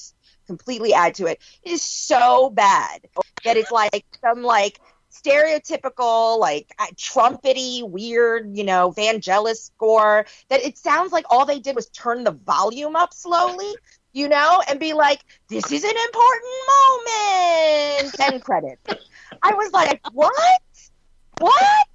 [0.51, 1.41] completely add to it.
[1.63, 3.01] Is so bad
[3.45, 4.79] that it's like some like
[5.11, 11.59] stereotypical like uh, trumpety weird you know vangelis score that it sounds like all they
[11.59, 13.73] did was turn the volume up slowly
[14.13, 18.19] you know and be like this is an important moment.
[18.19, 18.79] End credit.
[19.43, 20.61] I was like what?
[21.39, 21.87] What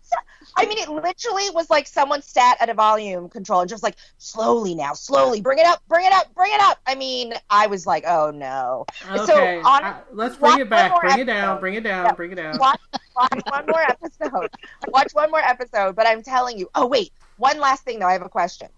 [0.56, 3.96] I mean, it literally was like someone sat at a volume control and just like
[4.18, 6.78] slowly now, slowly bring it up, bring it up, bring it up.
[6.86, 8.86] I mean, I was like, oh no.
[9.10, 9.26] Okay.
[9.26, 10.98] So on, uh, let's bring it back.
[11.00, 11.60] Bring it down.
[11.60, 12.06] Bring it down.
[12.06, 12.12] Yeah.
[12.12, 12.58] Bring it down.
[12.58, 12.80] watch,
[13.16, 14.50] watch one more episode.
[14.88, 15.94] Watch one more episode.
[15.94, 16.70] But I'm telling you.
[16.74, 18.06] Oh wait, one last thing though.
[18.06, 18.68] I have a question.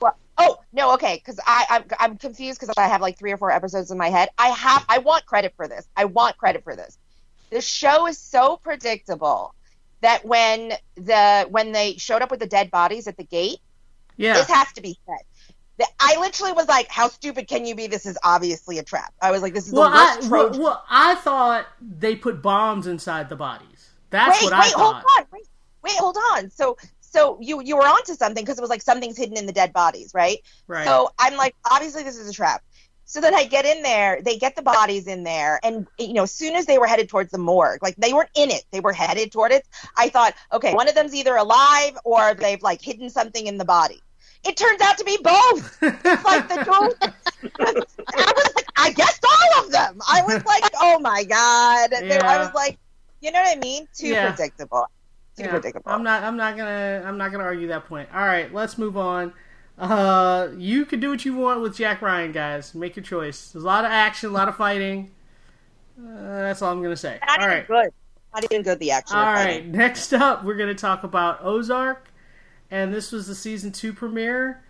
[0.00, 3.36] Well, oh no, okay, because I I'm, I'm confused because I have like three or
[3.36, 4.30] four episodes in my head.
[4.38, 5.86] I have I want credit for this.
[5.96, 6.98] I want credit for this.
[7.50, 9.54] The show is so predictable
[10.00, 13.58] that when the when they showed up with the dead bodies at the gate,
[14.16, 14.34] Yeah.
[14.34, 15.88] this has to be said.
[15.98, 17.86] I literally was like, "How stupid can you be?
[17.86, 20.42] This is obviously a trap." I was like, "This is Well, the worst I well,
[20.48, 23.90] Trojan." well, I thought they put bombs inside the bodies.
[24.10, 25.04] That's wait, what I wait, hold thought.
[25.18, 25.46] on, wait,
[25.82, 26.50] wait, hold on.
[26.50, 29.52] So, so you you were onto something because it was like something's hidden in the
[29.52, 30.38] dead bodies, right?
[30.66, 30.84] Right.
[30.86, 32.62] So I'm like, obviously this is a trap.
[33.10, 36.22] So then I get in there, they get the bodies in there, and you know,
[36.22, 38.78] as soon as they were headed towards the morgue, like they weren't in it, they
[38.78, 39.66] were headed toward it.
[39.96, 43.64] I thought, okay, one of them's either alive or they've like hidden something in the
[43.64, 44.00] body.
[44.44, 45.76] It turns out to be both.
[45.82, 46.88] It's like the door.
[47.58, 50.00] I was like, I guessed all of them.
[50.08, 51.90] I was like, oh my god.
[51.90, 52.78] They- I was like,
[53.20, 53.88] you know what I mean?
[53.92, 54.30] Too Yeah.
[54.30, 54.86] predictable.
[55.36, 55.90] Too Yeah, predictable.
[55.90, 56.22] I'm not.
[56.22, 57.02] I'm not gonna.
[57.04, 58.08] I'm not gonna argue that point.
[58.14, 59.32] All right, let's move on.
[59.80, 62.74] Uh, you can do what you want with Jack Ryan, guys.
[62.74, 63.50] Make your choice.
[63.50, 65.10] There's a lot of action, a lot of fighting.
[65.98, 67.18] Uh, that's all I'm gonna say.
[67.26, 67.66] Not all even right.
[67.66, 67.92] good.
[68.34, 68.78] Not even good.
[68.78, 69.16] The action.
[69.16, 69.66] All right.
[69.66, 72.10] Next up, we're gonna talk about Ozark,
[72.70, 74.62] and this was the season two premiere.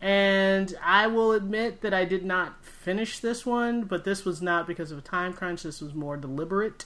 [0.00, 4.66] And I will admit that I did not finish this one, but this was not
[4.66, 5.62] because of a time crunch.
[5.62, 6.84] This was more deliberate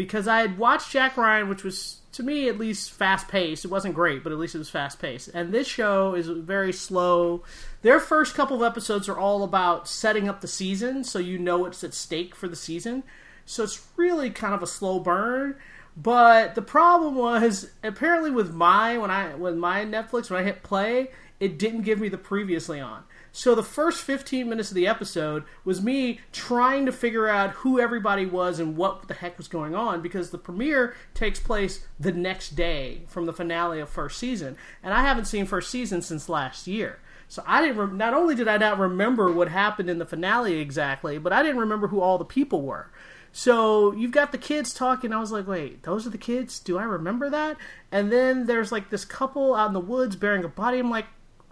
[0.00, 3.66] because I had watched Jack Ryan, which was to me at least fast paced.
[3.66, 5.28] It wasn't great, but at least it was fast paced.
[5.34, 7.42] And this show is very slow.
[7.82, 11.58] Their first couple of episodes are all about setting up the season, so you know
[11.58, 13.02] what's at stake for the season.
[13.44, 15.56] So it's really kind of a slow burn.
[15.94, 20.62] But the problem was apparently with my when I with my Netflix when I hit
[20.62, 21.10] play,
[21.40, 23.02] it didn't give me the previously on.
[23.32, 27.80] So the first 15 minutes of the episode was me trying to figure out who
[27.80, 32.12] everybody was and what the heck was going on because the premiere takes place the
[32.12, 36.28] next day from the finale of first season, and I haven't seen first season since
[36.28, 36.98] last year.
[37.28, 37.76] So I didn't.
[37.76, 41.42] Re- not only did I not remember what happened in the finale exactly, but I
[41.42, 42.90] didn't remember who all the people were.
[43.32, 45.12] So you've got the kids talking.
[45.12, 46.58] I was like, wait, those are the kids?
[46.58, 47.56] Do I remember that?
[47.92, 50.80] And then there's like this couple out in the woods burying a body.
[50.80, 51.06] I'm like,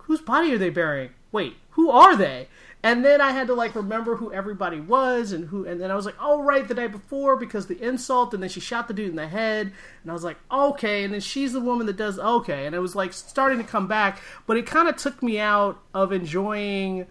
[0.08, 1.10] whose body are they burying?
[1.30, 2.48] Wait, who are they?
[2.82, 5.66] And then I had to like remember who everybody was and who.
[5.66, 8.32] And then I was like, oh right, the night before because the insult.
[8.32, 9.72] And then she shot the dude in the head.
[10.02, 11.04] And I was like, okay.
[11.04, 12.66] And then she's the woman that does okay.
[12.66, 15.78] And it was like starting to come back, but it kind of took me out
[15.92, 17.06] of enjoying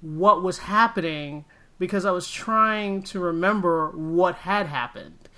[0.00, 1.44] what was happening
[1.78, 5.28] because I was trying to remember what had happened.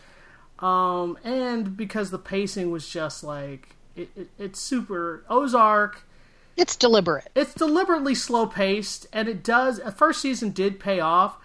[0.61, 6.06] Um, and because the pacing was just like It, it, it's super Ozark.
[6.57, 7.29] It's deliberate.
[7.35, 9.81] It's deliberately slow paced, and it does.
[9.95, 11.37] First season did pay off,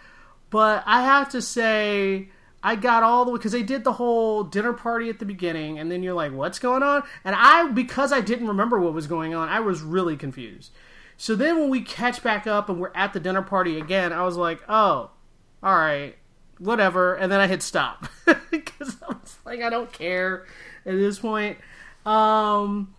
[0.49, 2.29] but I have to say,
[2.63, 5.79] I got all the way because they did the whole dinner party at the beginning,
[5.79, 9.07] and then you're like, "What's going on?" And I, because I didn't remember what was
[9.07, 10.71] going on, I was really confused.
[11.17, 14.23] So then when we catch back up and we're at the dinner party again, I
[14.23, 15.11] was like, "Oh,
[15.61, 16.15] all right,
[16.57, 18.07] whatever." And then I hit stop
[18.49, 20.45] because I was like, "I don't care
[20.85, 21.57] at this point."
[22.05, 22.93] Um,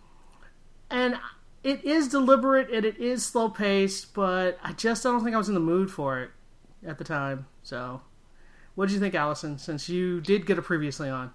[0.89, 1.17] and
[1.63, 5.47] it is deliberate and it is slow paced, but I just don't think I was
[5.47, 6.31] in the mood for it
[6.85, 7.47] at the time.
[7.63, 8.01] So,
[8.75, 9.57] what did you think, Allison?
[9.57, 11.31] Since you did get it previously on.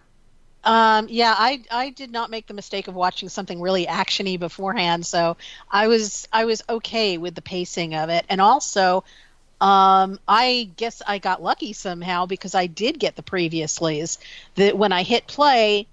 [0.65, 5.07] Um, yeah, I I did not make the mistake of watching something really actiony beforehand,
[5.07, 5.37] so
[5.71, 9.05] I was I was okay with the pacing of it, and also,
[9.61, 14.19] um, I guess I got lucky somehow because I did get the previouslys.
[14.57, 15.87] That when I hit play,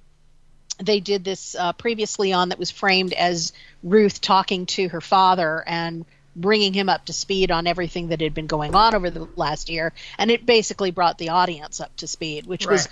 [0.80, 3.54] they did this uh, previously on that was framed as
[3.86, 6.06] Ruth talking to her father and
[6.36, 9.70] bringing him up to speed on everything that had been going on over the last
[9.70, 12.90] year, and it basically brought the audience up to speed, which was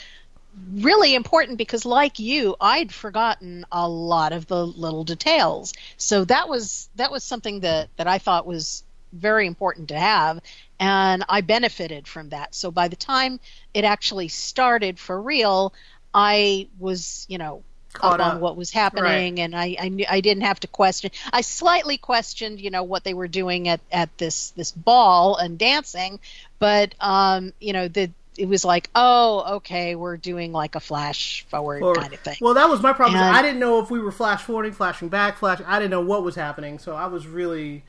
[0.72, 5.74] really important because like you i'd forgotten a lot of the little details.
[5.98, 10.42] So that was that was something that that i thought was very important to have.
[10.80, 12.54] And i benefited from that.
[12.54, 13.40] So by the time
[13.74, 15.74] it actually started for real
[16.14, 17.64] i was you know
[18.02, 18.20] up, up.
[18.20, 21.98] on what was happening and I, I knew I didn't have to question I slightly
[21.98, 26.20] questioned you know what they were doing at, at this this ball and dancing
[26.60, 31.46] but um you know the it was like oh okay we're doing like a flash
[31.50, 33.22] forward Or- kind of thing Well, that was my problem.
[33.22, 35.62] And- I didn't know if we were flash forwarding, flashing back, flash.
[35.68, 37.84] I didn't know what was happening, so I was really,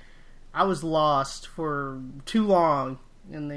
[0.53, 2.99] I was lost for too long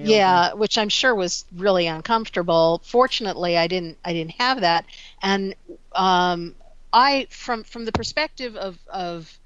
[0.04, 2.82] yeah which i'm sure was really uncomfortable.
[2.86, 4.86] Fortunately i didn't i didn't have that.
[5.22, 5.56] And
[5.94, 6.56] um
[6.94, 9.38] i from from the perspective of of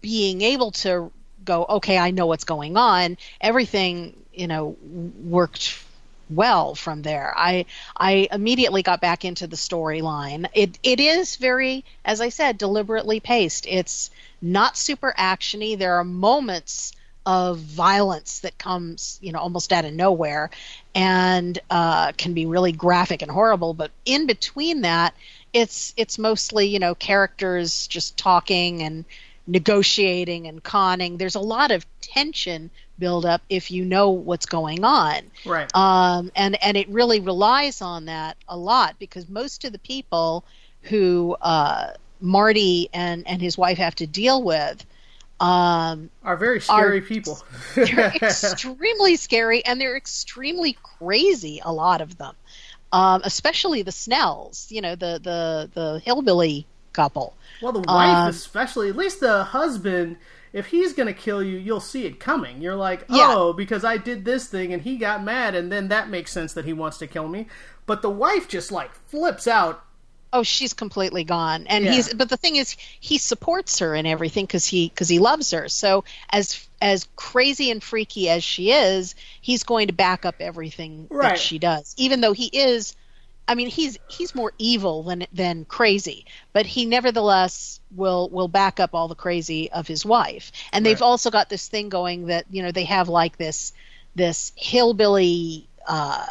[0.00, 1.10] being able to
[1.44, 4.76] go okay i know what's going on everything you know
[5.24, 5.84] worked
[6.30, 7.32] well from there.
[7.36, 10.48] I i immediately got back into the storyline.
[10.54, 13.66] It it is very as i said deliberately paced.
[13.66, 14.10] It's
[14.40, 15.76] not super actiony.
[15.76, 16.92] There are moments
[17.24, 20.50] of violence that comes you know almost out of nowhere
[20.94, 23.74] and uh, can be really graphic and horrible.
[23.74, 25.14] But in between that
[25.52, 29.04] it's it's mostly you know characters just talking and
[29.46, 31.16] negotiating and conning.
[31.16, 35.22] There's a lot of tension build up if you know what's going on.
[35.44, 35.74] Right.
[35.74, 40.44] um, and and it really relies on that a lot because most of the people
[40.82, 44.84] who uh, Marty and and his wife have to deal with
[45.42, 47.42] um, Are very scary are- people.
[47.74, 51.60] they're extremely scary and they're extremely crazy.
[51.64, 52.34] A lot of them,
[52.92, 54.66] um, especially the Snells.
[54.70, 57.34] You know, the the the hillbilly couple.
[57.62, 60.16] Well, the wife, Um, especially, at least the husband,
[60.52, 62.60] if he's going to kill you, you'll see it coming.
[62.60, 63.28] You're like, Yeah.
[63.34, 66.52] oh, because I did this thing and he got mad, and then that makes sense
[66.54, 67.46] that he wants to kill me.
[67.86, 69.84] But the wife just like flips out.
[70.32, 71.92] Oh, she's completely gone, and Yeah.
[71.92, 72.12] he's.
[72.14, 75.68] But the thing is, he supports her and everything because he because he loves her.
[75.68, 81.10] So as as crazy and freaky as she is, he's going to back up everything
[81.10, 81.20] Right.
[81.20, 82.94] that she does, even though he is.
[83.48, 88.80] I mean, he's he's more evil than than crazy, but he nevertheless will will back
[88.80, 90.52] up all the crazy of his wife.
[90.72, 93.72] And they've also got this thing going that you know they have like this
[94.14, 96.24] this hillbilly uh,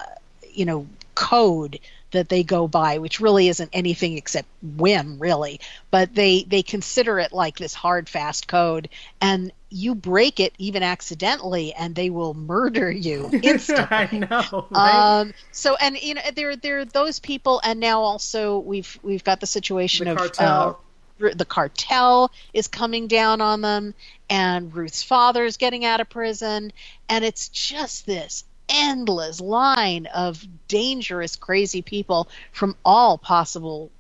[0.51, 1.79] you know code
[2.11, 5.59] that they go by which really isn't anything except whim really
[5.91, 8.89] but they they consider it like this hard fast code
[9.21, 14.67] and you break it even accidentally and they will murder you instantly I know.
[14.69, 15.19] Right?
[15.21, 19.23] um so and you know there there are those people and now also we've we've
[19.23, 20.79] got the situation The of cartel.
[21.19, 23.93] uh, the cartel is coming down on them
[24.29, 26.73] and Ruth's father is getting out of prison
[27.09, 28.43] and it's just this
[28.73, 33.91] endless line of dangerous crazy people from all possible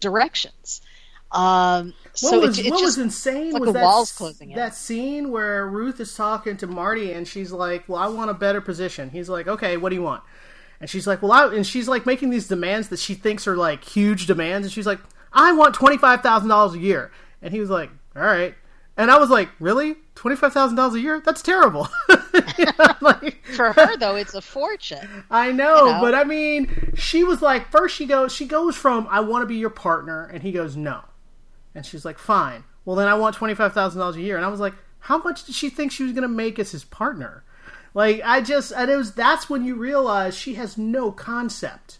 [0.00, 0.80] directions
[1.32, 1.92] um
[2.22, 4.56] what was, it, it what was insane like was that, walls closing in.
[4.56, 8.34] that scene where Ruth is talking to Marty and she's like, "Well, I want a
[8.34, 10.22] better position." He's like, "Okay, what do you want?"
[10.80, 13.56] And she's like, "Well, I," and she's like making these demands that she thinks are
[13.56, 15.00] like huge demands, and she's like,
[15.32, 17.10] "I want twenty five thousand dollars a year."
[17.42, 18.54] And he was like, "All right."
[18.98, 19.96] And I was like, "Really?
[20.16, 21.22] Twenty five thousand dollars a year?
[21.24, 21.88] That's terrible."
[22.58, 26.00] You know, like- for her though it's a fortune I know, You know?
[26.00, 29.46] but I mean, she was like, first she goes, she goes from "I want to
[29.46, 31.00] be your partner," and he goes, "No,"
[31.74, 34.44] and she's like, "Fine." Well, then I want twenty five thousand dollars a year, and
[34.44, 36.84] I was like, how much did she think she was going to make as his
[36.84, 37.44] partner?
[37.94, 41.98] Like, I just, and it was that's when you realize she has no concept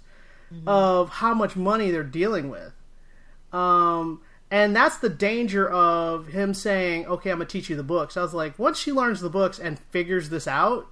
[0.67, 2.73] of how much money they're dealing with.
[3.53, 8.17] Um, And that's the danger of him saying, "Okay, I'm gonna teach you the books."
[8.17, 10.87] I was like, once she learns the books and figures this out,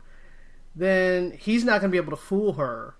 [0.74, 2.94] then he's not gonna be able to fool her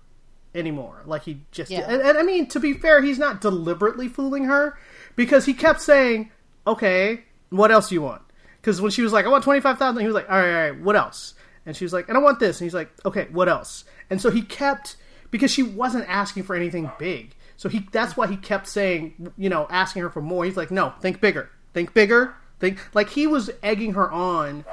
[0.55, 1.03] anymore.
[1.05, 1.81] Like he just Yeah.
[1.87, 4.77] and, and I mean, to be fair, he's not deliberately fooling her
[5.15, 6.31] because he kept saying,
[6.65, 8.23] "Okay, what else do you want?"
[8.59, 10.47] Because when she was like, "I want twenty five thousand, he was like, "All right,
[10.55, 11.35] all right, what else?"
[11.67, 14.19] And she was like, "And I want this," and he's like, "Okay, what else?" And
[14.19, 14.95] so he kept
[15.29, 17.35] because she wasn't asking for anything big.
[17.57, 20.45] So he that's why he kept saying, you know, asking her for more.
[20.45, 21.49] He's like, "No, think bigger.
[21.73, 22.35] Think bigger.
[22.59, 24.63] Think like he was egging her on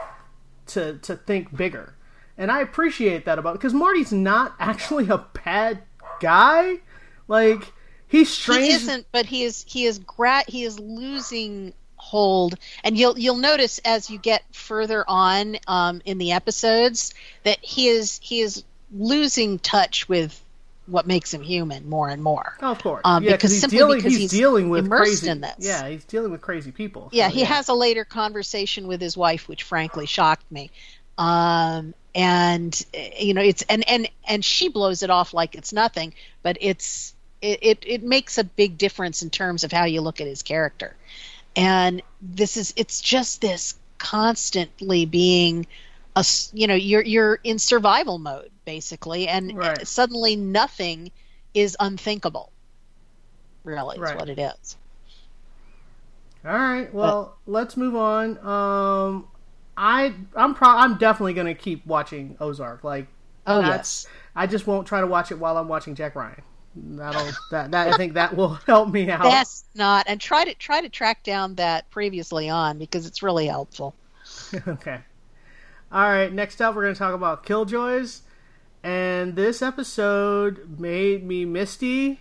[0.69, 1.95] to to think bigger."
[2.37, 5.83] And I appreciate that about because Marty's not actually a bad
[6.21, 6.81] guy.
[7.27, 7.73] Like
[8.07, 8.67] he's strange.
[8.67, 13.37] He isn't, but he is he is gra- he is losing hold, and you'll you'll
[13.37, 17.15] notice as you get further on um, in the episodes
[17.45, 18.63] that he is he is
[18.93, 20.44] losing touch with
[20.87, 22.57] what makes him human more and more.
[22.61, 25.23] Oh, of course, Um, yeah, because he's simply dealing, because he's, he's dealing with immersed
[25.23, 25.29] crazy.
[25.31, 25.55] in this.
[25.59, 27.09] Yeah, he's dealing with crazy people.
[27.13, 30.71] Yeah, So, he has a later conversation with his wife, which frankly shocked me.
[31.17, 32.85] Um, and
[33.19, 37.15] you know, it's and and and she blows it off like it's nothing, but it's
[37.41, 40.43] it, it it makes a big difference in terms of how you look at his
[40.43, 40.97] character.
[41.57, 45.67] And this is it's just this constantly being
[46.17, 49.87] a you know you're you're in survival mode basically, and Right.
[49.87, 51.11] suddenly nothing
[51.55, 52.53] is unthinkable.
[53.65, 54.15] Really, Right.
[54.15, 54.77] is what it is.
[56.45, 58.39] All right, well, let's move on.
[58.47, 59.29] Um,
[59.77, 62.85] I I'm pro- I'm definitely gonna keep watching Ozark.
[62.85, 63.07] Like,
[63.47, 64.13] Oh that's yes.
[64.37, 66.43] I just won't try to watch it while I'm watching Jack Ryan.
[66.77, 69.23] That'll that, that I think that will help me out.
[69.23, 73.47] That's not, and try to try to track down that previously on because it's really
[73.47, 73.95] helpful.
[74.69, 75.01] okay.
[75.93, 76.33] All right.
[76.33, 78.23] Next up, we're going to talk about Killjoys,
[78.85, 82.21] and this episode made me misty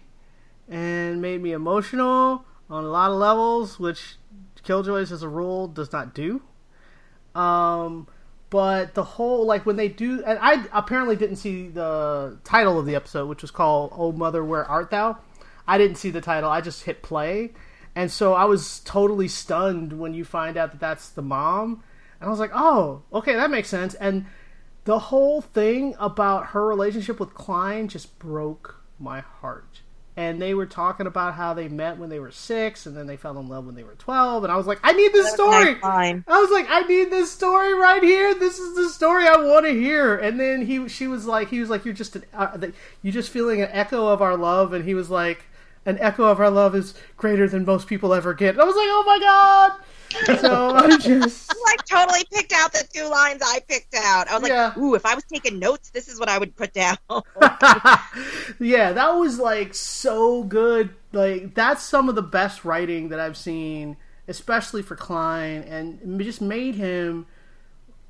[0.69, 4.15] and made me emotional on a lot of levels, which
[4.63, 6.41] Killjoys, as a rule, does not do.
[7.35, 8.07] Um,
[8.49, 12.85] but the whole like when they do, and I apparently didn't see the title of
[12.85, 15.17] the episode, which was called "Oh Mother, Where Art Thou."
[15.67, 16.49] I didn't see the title.
[16.49, 17.51] I just hit play,
[17.93, 21.83] and so I was totally stunned when you find out that that's the mom,
[22.21, 24.27] and I was like, "Oh, okay, that makes sense." And
[24.85, 29.81] the whole thing about her relationship with Khlyen just broke my heart.
[30.15, 33.17] And they were talking about how they met when they were six, and then they
[33.17, 34.43] fell in love when they were twelve.
[34.43, 35.75] And I was like, "I need this story."
[36.27, 38.35] I was like, I need this story right here.
[38.35, 40.15] This is the story I want to hear.
[40.15, 42.57] And then he, she was like, he was like, you're just an, uh,
[43.01, 44.71] you're just feeling an echo of our love.
[44.73, 45.45] And he was like,
[45.83, 48.49] an echo of our love is greater than most people ever get.
[48.53, 49.71] And I was like, oh my god.
[50.39, 54.27] So I'm just, You, like totally picked out the two lines I picked out.
[54.27, 56.73] I was like, ooh, if I was taking notes, this is what I would put
[56.73, 56.97] down.
[58.59, 60.91] yeah, that was like so good.
[61.11, 63.97] Like that's some of the best writing that I've seen,
[64.27, 67.27] especially for Khlyen, and it just made him.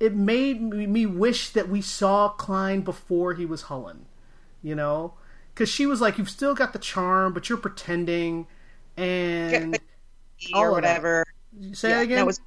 [0.00, 4.06] It made me me wish that we saw Khlyen before he was Hullen,
[4.62, 5.14] you know,
[5.54, 8.46] because she was like, "You've still got the charm, but you're pretending,"
[8.96, 9.78] and
[10.52, 11.33] All or of that.
[11.72, 12.16] Say Yeah, again.
[12.18, 12.40] that was-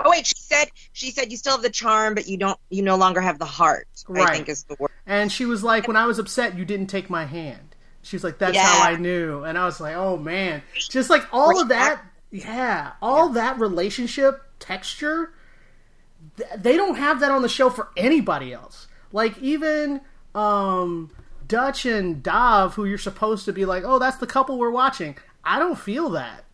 [0.00, 2.56] Oh wait, she said she said you still have the charm, but you don't.
[2.70, 3.88] You no longer have the heart.
[4.08, 4.28] Right.
[4.30, 4.92] I think is the word.
[5.06, 7.74] And she was like, when I was upset, you didn't take my hand.
[8.02, 8.62] She was like, that's Yeah.
[8.64, 9.42] how I knew.
[9.42, 10.62] And I was like, oh man.
[10.88, 12.00] Just like all of that,
[12.30, 15.32] yeah, all that relationship texture,
[16.36, 18.86] th- they don't have that on the show for anybody else.
[19.12, 20.00] Like even
[20.32, 21.10] um,
[21.48, 25.16] Dutch and Dav, who you're supposed to be like, oh, that's the couple we're watching.
[25.42, 26.44] I don't feel that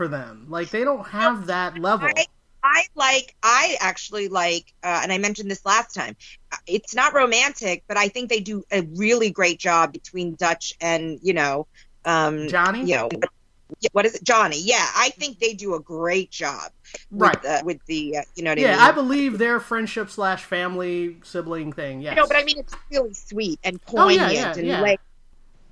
[0.00, 0.46] for them.
[0.48, 2.08] Like they don't have that level.
[2.16, 2.24] I,
[2.64, 3.34] I like.
[3.42, 6.16] I actually like, uh, and I mentioned this last time.
[6.50, 10.72] Uh, It's not romantic, but I think they do a really great job between Dutch
[10.80, 11.66] and you know,
[12.06, 12.80] um, Johnny?
[12.80, 13.08] You know,
[13.92, 14.58] what is it, Johnny?
[14.62, 16.70] Yeah, I think they do a great job.
[17.10, 17.44] With, Right.
[17.44, 18.80] uh, with the, uh, you know what I Yeah, mean?
[18.80, 22.00] I believe their friendship slash family sibling thing.
[22.00, 22.16] Yes.
[22.16, 24.80] No, but I mean it's really sweet and Oh, yeah, poignant yeah, and yeah.
[24.80, 25.00] like,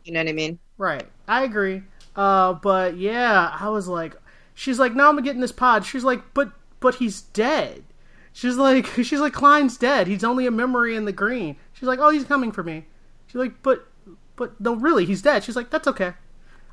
[0.04, 0.58] you know what I mean?
[0.76, 1.08] Right.
[1.26, 1.82] I agree.
[2.18, 4.16] Uh, but yeah, I was like,
[4.52, 5.86] she's like, no, I'm getting this pod.
[5.86, 6.50] She's like, but
[6.80, 7.84] but he's dead.
[8.32, 10.08] She's like, she's like, Khlyen's dead.
[10.08, 11.56] He's only a memory in the green.
[11.72, 12.86] She's like, oh, he's coming for me.
[13.28, 13.86] She's like, but
[14.34, 15.44] but no, really, he's dead.
[15.44, 16.14] She's like, that's okay.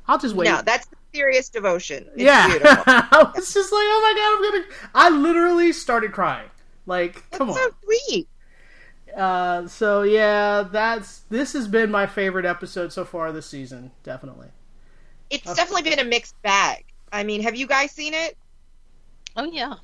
[0.08, 0.46] I'll just wait.
[0.46, 2.06] No, that's serious devotion.
[2.14, 2.48] It's yeah.
[2.50, 4.76] I was just like, oh my god, I'm gonna.
[4.96, 6.50] I literally started crying.
[6.86, 7.70] Like, come That's on.
[7.70, 8.28] so sweet.
[9.16, 13.92] Uh, so yeah, that's this has been my favorite episode so far this season.
[14.02, 14.48] Definitely.
[15.30, 16.84] It's definitely been a mixed bag.
[17.12, 18.36] I mean, have you guys seen it?
[19.36, 19.74] Oh yeah.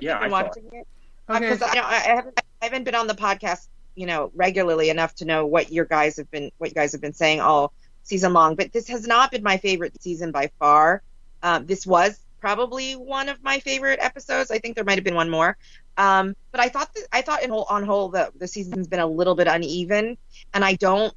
[0.00, 0.42] Yeah, I Been saw it.
[0.46, 0.86] watching it?
[1.28, 1.38] Okay.
[1.40, 5.14] Because I, don't- I haven't, I haven't been on the podcast, you know, regularly enough
[5.16, 7.72] to know what your guys have been, what you guys have been saying all
[8.02, 8.54] season long.
[8.56, 11.02] But this has not been my favorite season by far.
[11.42, 14.50] Um, this was probably one of my favorite episodes.
[14.50, 15.56] I think there might have been one more.
[15.96, 19.00] Um, but I thought that, I thought in whole, on whole the the season's been
[19.00, 20.16] a little bit uneven,
[20.54, 21.12] and I don't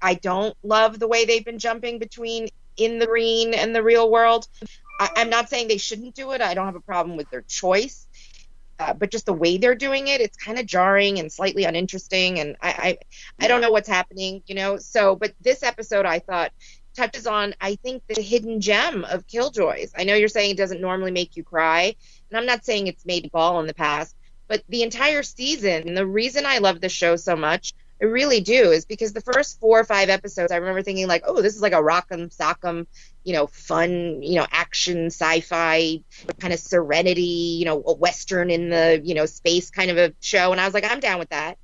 [0.00, 2.48] I don't love the way they've been jumping between
[2.78, 4.46] in the green and the real world.
[5.00, 6.40] I, I'm not saying they shouldn't do it.
[6.40, 8.06] I don't have a problem with their choice.
[8.80, 12.38] Uh, but just the way they're doing it, it's kind of jarring and slightly uninteresting,
[12.38, 12.68] and I,
[13.40, 14.76] I, I don't know what's happening, you know.
[14.76, 16.52] So, but this episode, I thought
[16.94, 19.92] touches on, I think, the hidden gem of Killjoys.
[19.96, 21.96] I know you're saying it doesn't normally make you cry,
[22.30, 24.14] and I'm not saying it's made ball in the past,
[24.46, 28.70] but the entire season, the reason I love the show so much, I really do,
[28.70, 31.62] is because the first four or five episodes, I remember thinking like, oh, this is
[31.62, 32.86] like a rock'em sock'em,
[33.24, 36.02] you know, fun, you know, action, sci-fi,
[36.38, 40.14] kind of serenity, you know, a western in the, you know, space kind of a
[40.20, 41.58] show, and I was like, I'm down with that.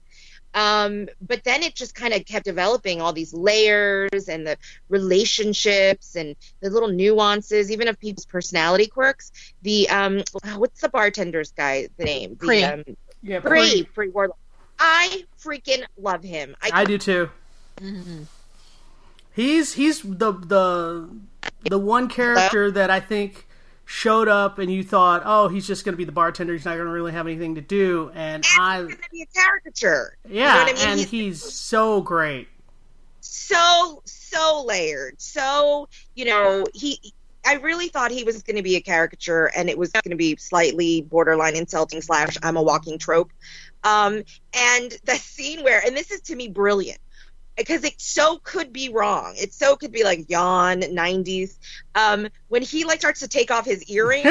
[0.55, 4.57] Um, but then it just kind of kept developing all these layers and the
[4.89, 9.33] relationships and the little nuances, even of people's personality quirks.
[9.63, 10.23] The um,
[10.57, 11.89] what's the bartender's guy?
[11.97, 12.37] The name?
[12.41, 12.85] The, um,
[13.23, 13.83] Yeah, Pree.
[13.83, 14.39] Pree Warlock.
[14.87, 16.55] I freaking love him.
[16.63, 17.31] I, I do too.
[17.79, 18.23] Mm-hmm.
[19.33, 21.09] He's he's the the
[21.69, 23.47] the one character that I think
[23.87, 26.53] showed up and you thought, oh, he's just going to be the bartender.
[26.55, 28.11] He's not going to really have anything to do.
[28.15, 30.17] And I, he's gonna be a caricature.
[30.29, 30.89] Yeah, you know yeah, what I mean?
[30.89, 32.49] and He's- he's so great.
[33.21, 37.01] so so layered so you know he
[37.45, 40.17] i really thought he was going to be a caricature and it was going to
[40.17, 43.31] be slightly borderline insulting slash i'm a walking trope
[43.85, 44.23] um
[44.55, 46.99] and the scene where and this is to me brilliant
[47.57, 51.59] because it so could be wrong it so could be like yawn 90s
[51.95, 54.25] um when he like starts to take off his earrings.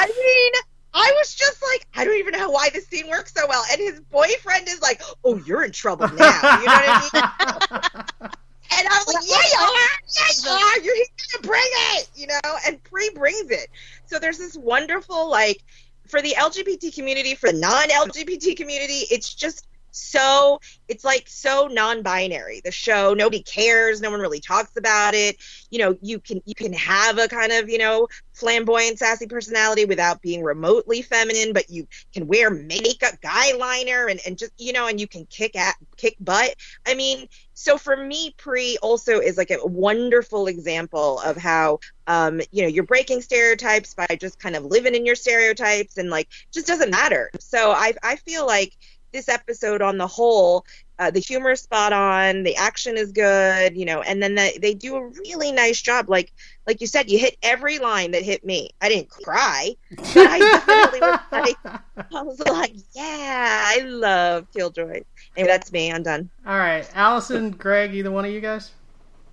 [0.00, 0.52] I mean,
[0.92, 3.64] I was just like, I don't even know why this scene works so well.
[3.70, 6.58] And his boyfriend is like, oh, you're in trouble now.
[6.60, 8.30] You know what I mean?
[8.72, 9.90] And I was like, yeah, you are.
[10.16, 10.78] Yeah, you are.
[10.80, 12.40] You're, he's going to bring it, you know?
[12.66, 13.68] And Pree brings it.
[14.06, 15.62] So there's this wonderful, like,
[16.06, 21.68] for the LGBT community, for the non LGBT community, it's just so it's like so
[21.70, 22.60] non-binary.
[22.64, 24.00] The show nobody cares.
[24.00, 25.36] No one really talks about it.
[25.70, 29.84] You know you can you can have a kind of you know flamboyant sassy personality
[29.84, 34.72] without being remotely feminine but you can wear makeup guy liner and, and just you
[34.72, 36.54] know and you can kick at kick butt.
[36.86, 42.40] I mean so for me Pree also is like a wonderful example of how um
[42.50, 46.28] you know you're breaking stereotypes by just kind of living in your stereotypes and like
[46.52, 47.30] just doesn't matter.
[47.38, 48.76] So i i feel like
[49.12, 50.64] this episode on the whole
[50.98, 54.58] uh, the humor is spot on the action is good you know and then the,
[54.60, 56.08] they do a really nice job.
[56.08, 56.32] Like
[56.66, 58.70] like you said you hit every line that hit me.
[58.80, 61.56] I didn't cry but i definitely was like
[62.14, 65.02] i was like yeah i love killjoy.
[65.36, 65.92] And that's me.
[65.92, 66.28] I'm done.
[66.46, 68.72] All right, Allison, Greg, either one of you guys?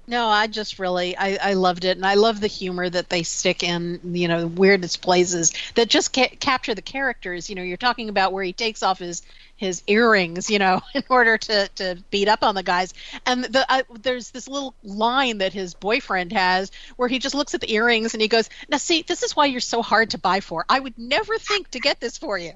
[0.09, 3.23] No, I just really I, I loved it, and I love the humor that they
[3.23, 7.49] stick in, you know, the weirdest places that just ca- capture the characters.
[7.49, 9.21] You know, you're talking about where he takes off his
[9.57, 12.93] his earrings, you know, in order to to beat up on the guys,
[13.25, 17.53] and the uh, there's this little line that his boyfriend has where he just looks
[17.53, 20.17] at the earrings and he goes, "Now see, this is why you're so hard to
[20.17, 20.63] buy for.
[20.69, 22.53] I would never think to get this for you."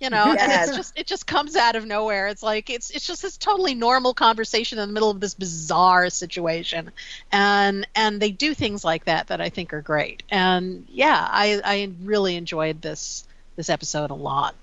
[0.00, 2.28] You know and it's just it just comes out of nowhere.
[2.28, 6.10] It's like it's it's just this totally normal conversation in the middle of this bizarre
[6.10, 6.90] situation.
[7.30, 10.22] And and they do things like that that i think are great.
[10.30, 13.24] And yeah i i really enjoyed this
[13.56, 14.54] this episode a lot.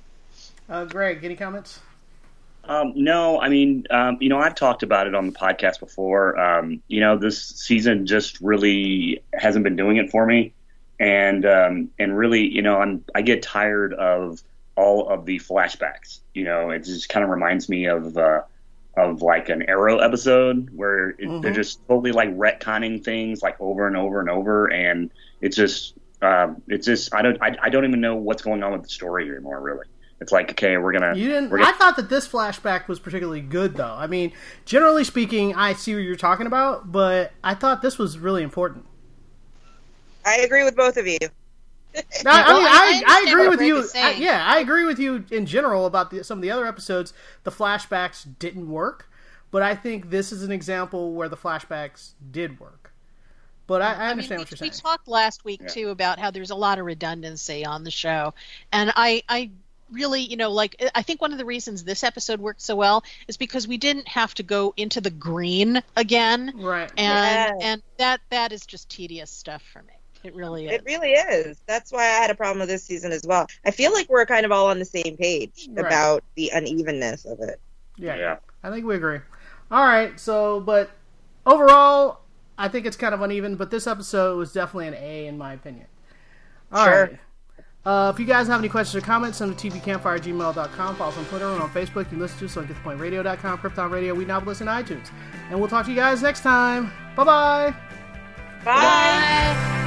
[0.70, 1.80] Uh, Greg, any comments?
[2.66, 6.38] Um, no, I mean, um, you know, I've talked about it on the podcast before.
[6.38, 10.54] Um, you know, this season just really hasn't been doing it for me,
[11.00, 14.44] and um, and really, you know, I'm I get tired of
[14.78, 16.20] all of the flashbacks.
[16.34, 18.44] You know, it just kind of reminds me of uh,
[18.96, 23.88] of like an Arrow episode where it, they're just totally like retconning things like over
[23.88, 25.12] and over and over, and
[25.42, 28.72] it's just um, it's just I don't I, I don't even know what's going on
[28.72, 29.60] with the story anymore.
[29.60, 29.86] Really,
[30.22, 31.50] it's like okay, we're gonna You didn't.
[31.50, 33.96] we're gonna I thought that this flashback was particularly good, though.
[33.96, 34.32] I mean,
[34.66, 38.86] generally speaking, I see what you're talking about, but I thought this was really important.
[40.24, 41.18] i agree with both of you
[42.26, 43.90] I, well, I mean, I- I I, I, agree with Greg you.
[43.96, 47.14] I, yeah, I agree with you in general about the, some of the other episodes.
[47.44, 49.10] The flashbacks didn't work,
[49.52, 52.94] but I think this is an example where the flashbacks did work.
[53.68, 54.72] But I, I understand mean, what we, you're saying.
[54.72, 55.68] We talked last week Yeah.
[55.68, 58.34] too about how there's a lot of redundancy on the show,
[58.72, 59.50] and I, I
[59.92, 63.04] really, you know, like I think one of the reasons this episode worked so well
[63.28, 66.90] is because we didn't have to go into the green again, right.
[66.98, 67.60] and Yes.
[67.62, 69.94] and that that is just tedious stuff for me.
[70.24, 70.72] It really is.
[70.74, 71.62] It really is.
[71.68, 73.48] That's why I had a problem with this season as well.
[73.66, 75.86] I feel like we're kind of all on the same page Right.
[75.86, 77.60] about the unevenness of it.
[77.98, 78.38] Yeah, Yeah.
[78.64, 79.20] I think we agree.
[79.72, 80.92] All right, so but
[81.46, 82.22] overall,
[82.58, 85.54] I think it's kind of uneven, but this episode was definitely an A in my
[85.54, 85.86] opinion.
[86.72, 87.02] All Sure.
[87.06, 87.20] right.
[87.86, 90.96] Uh, if you guys have any questions or comments, send them to tvcampfire@gmail.com.
[90.98, 92.00] Follow us on Twitter and on Facebook.
[92.00, 95.10] You can listen to us on getthepointradio.com, Krypton Radio, We Now Listen to iTunes.
[95.50, 96.92] And we'll talk to you guys next time.
[97.16, 97.74] Bye-bye.
[98.66, 99.87] Bye.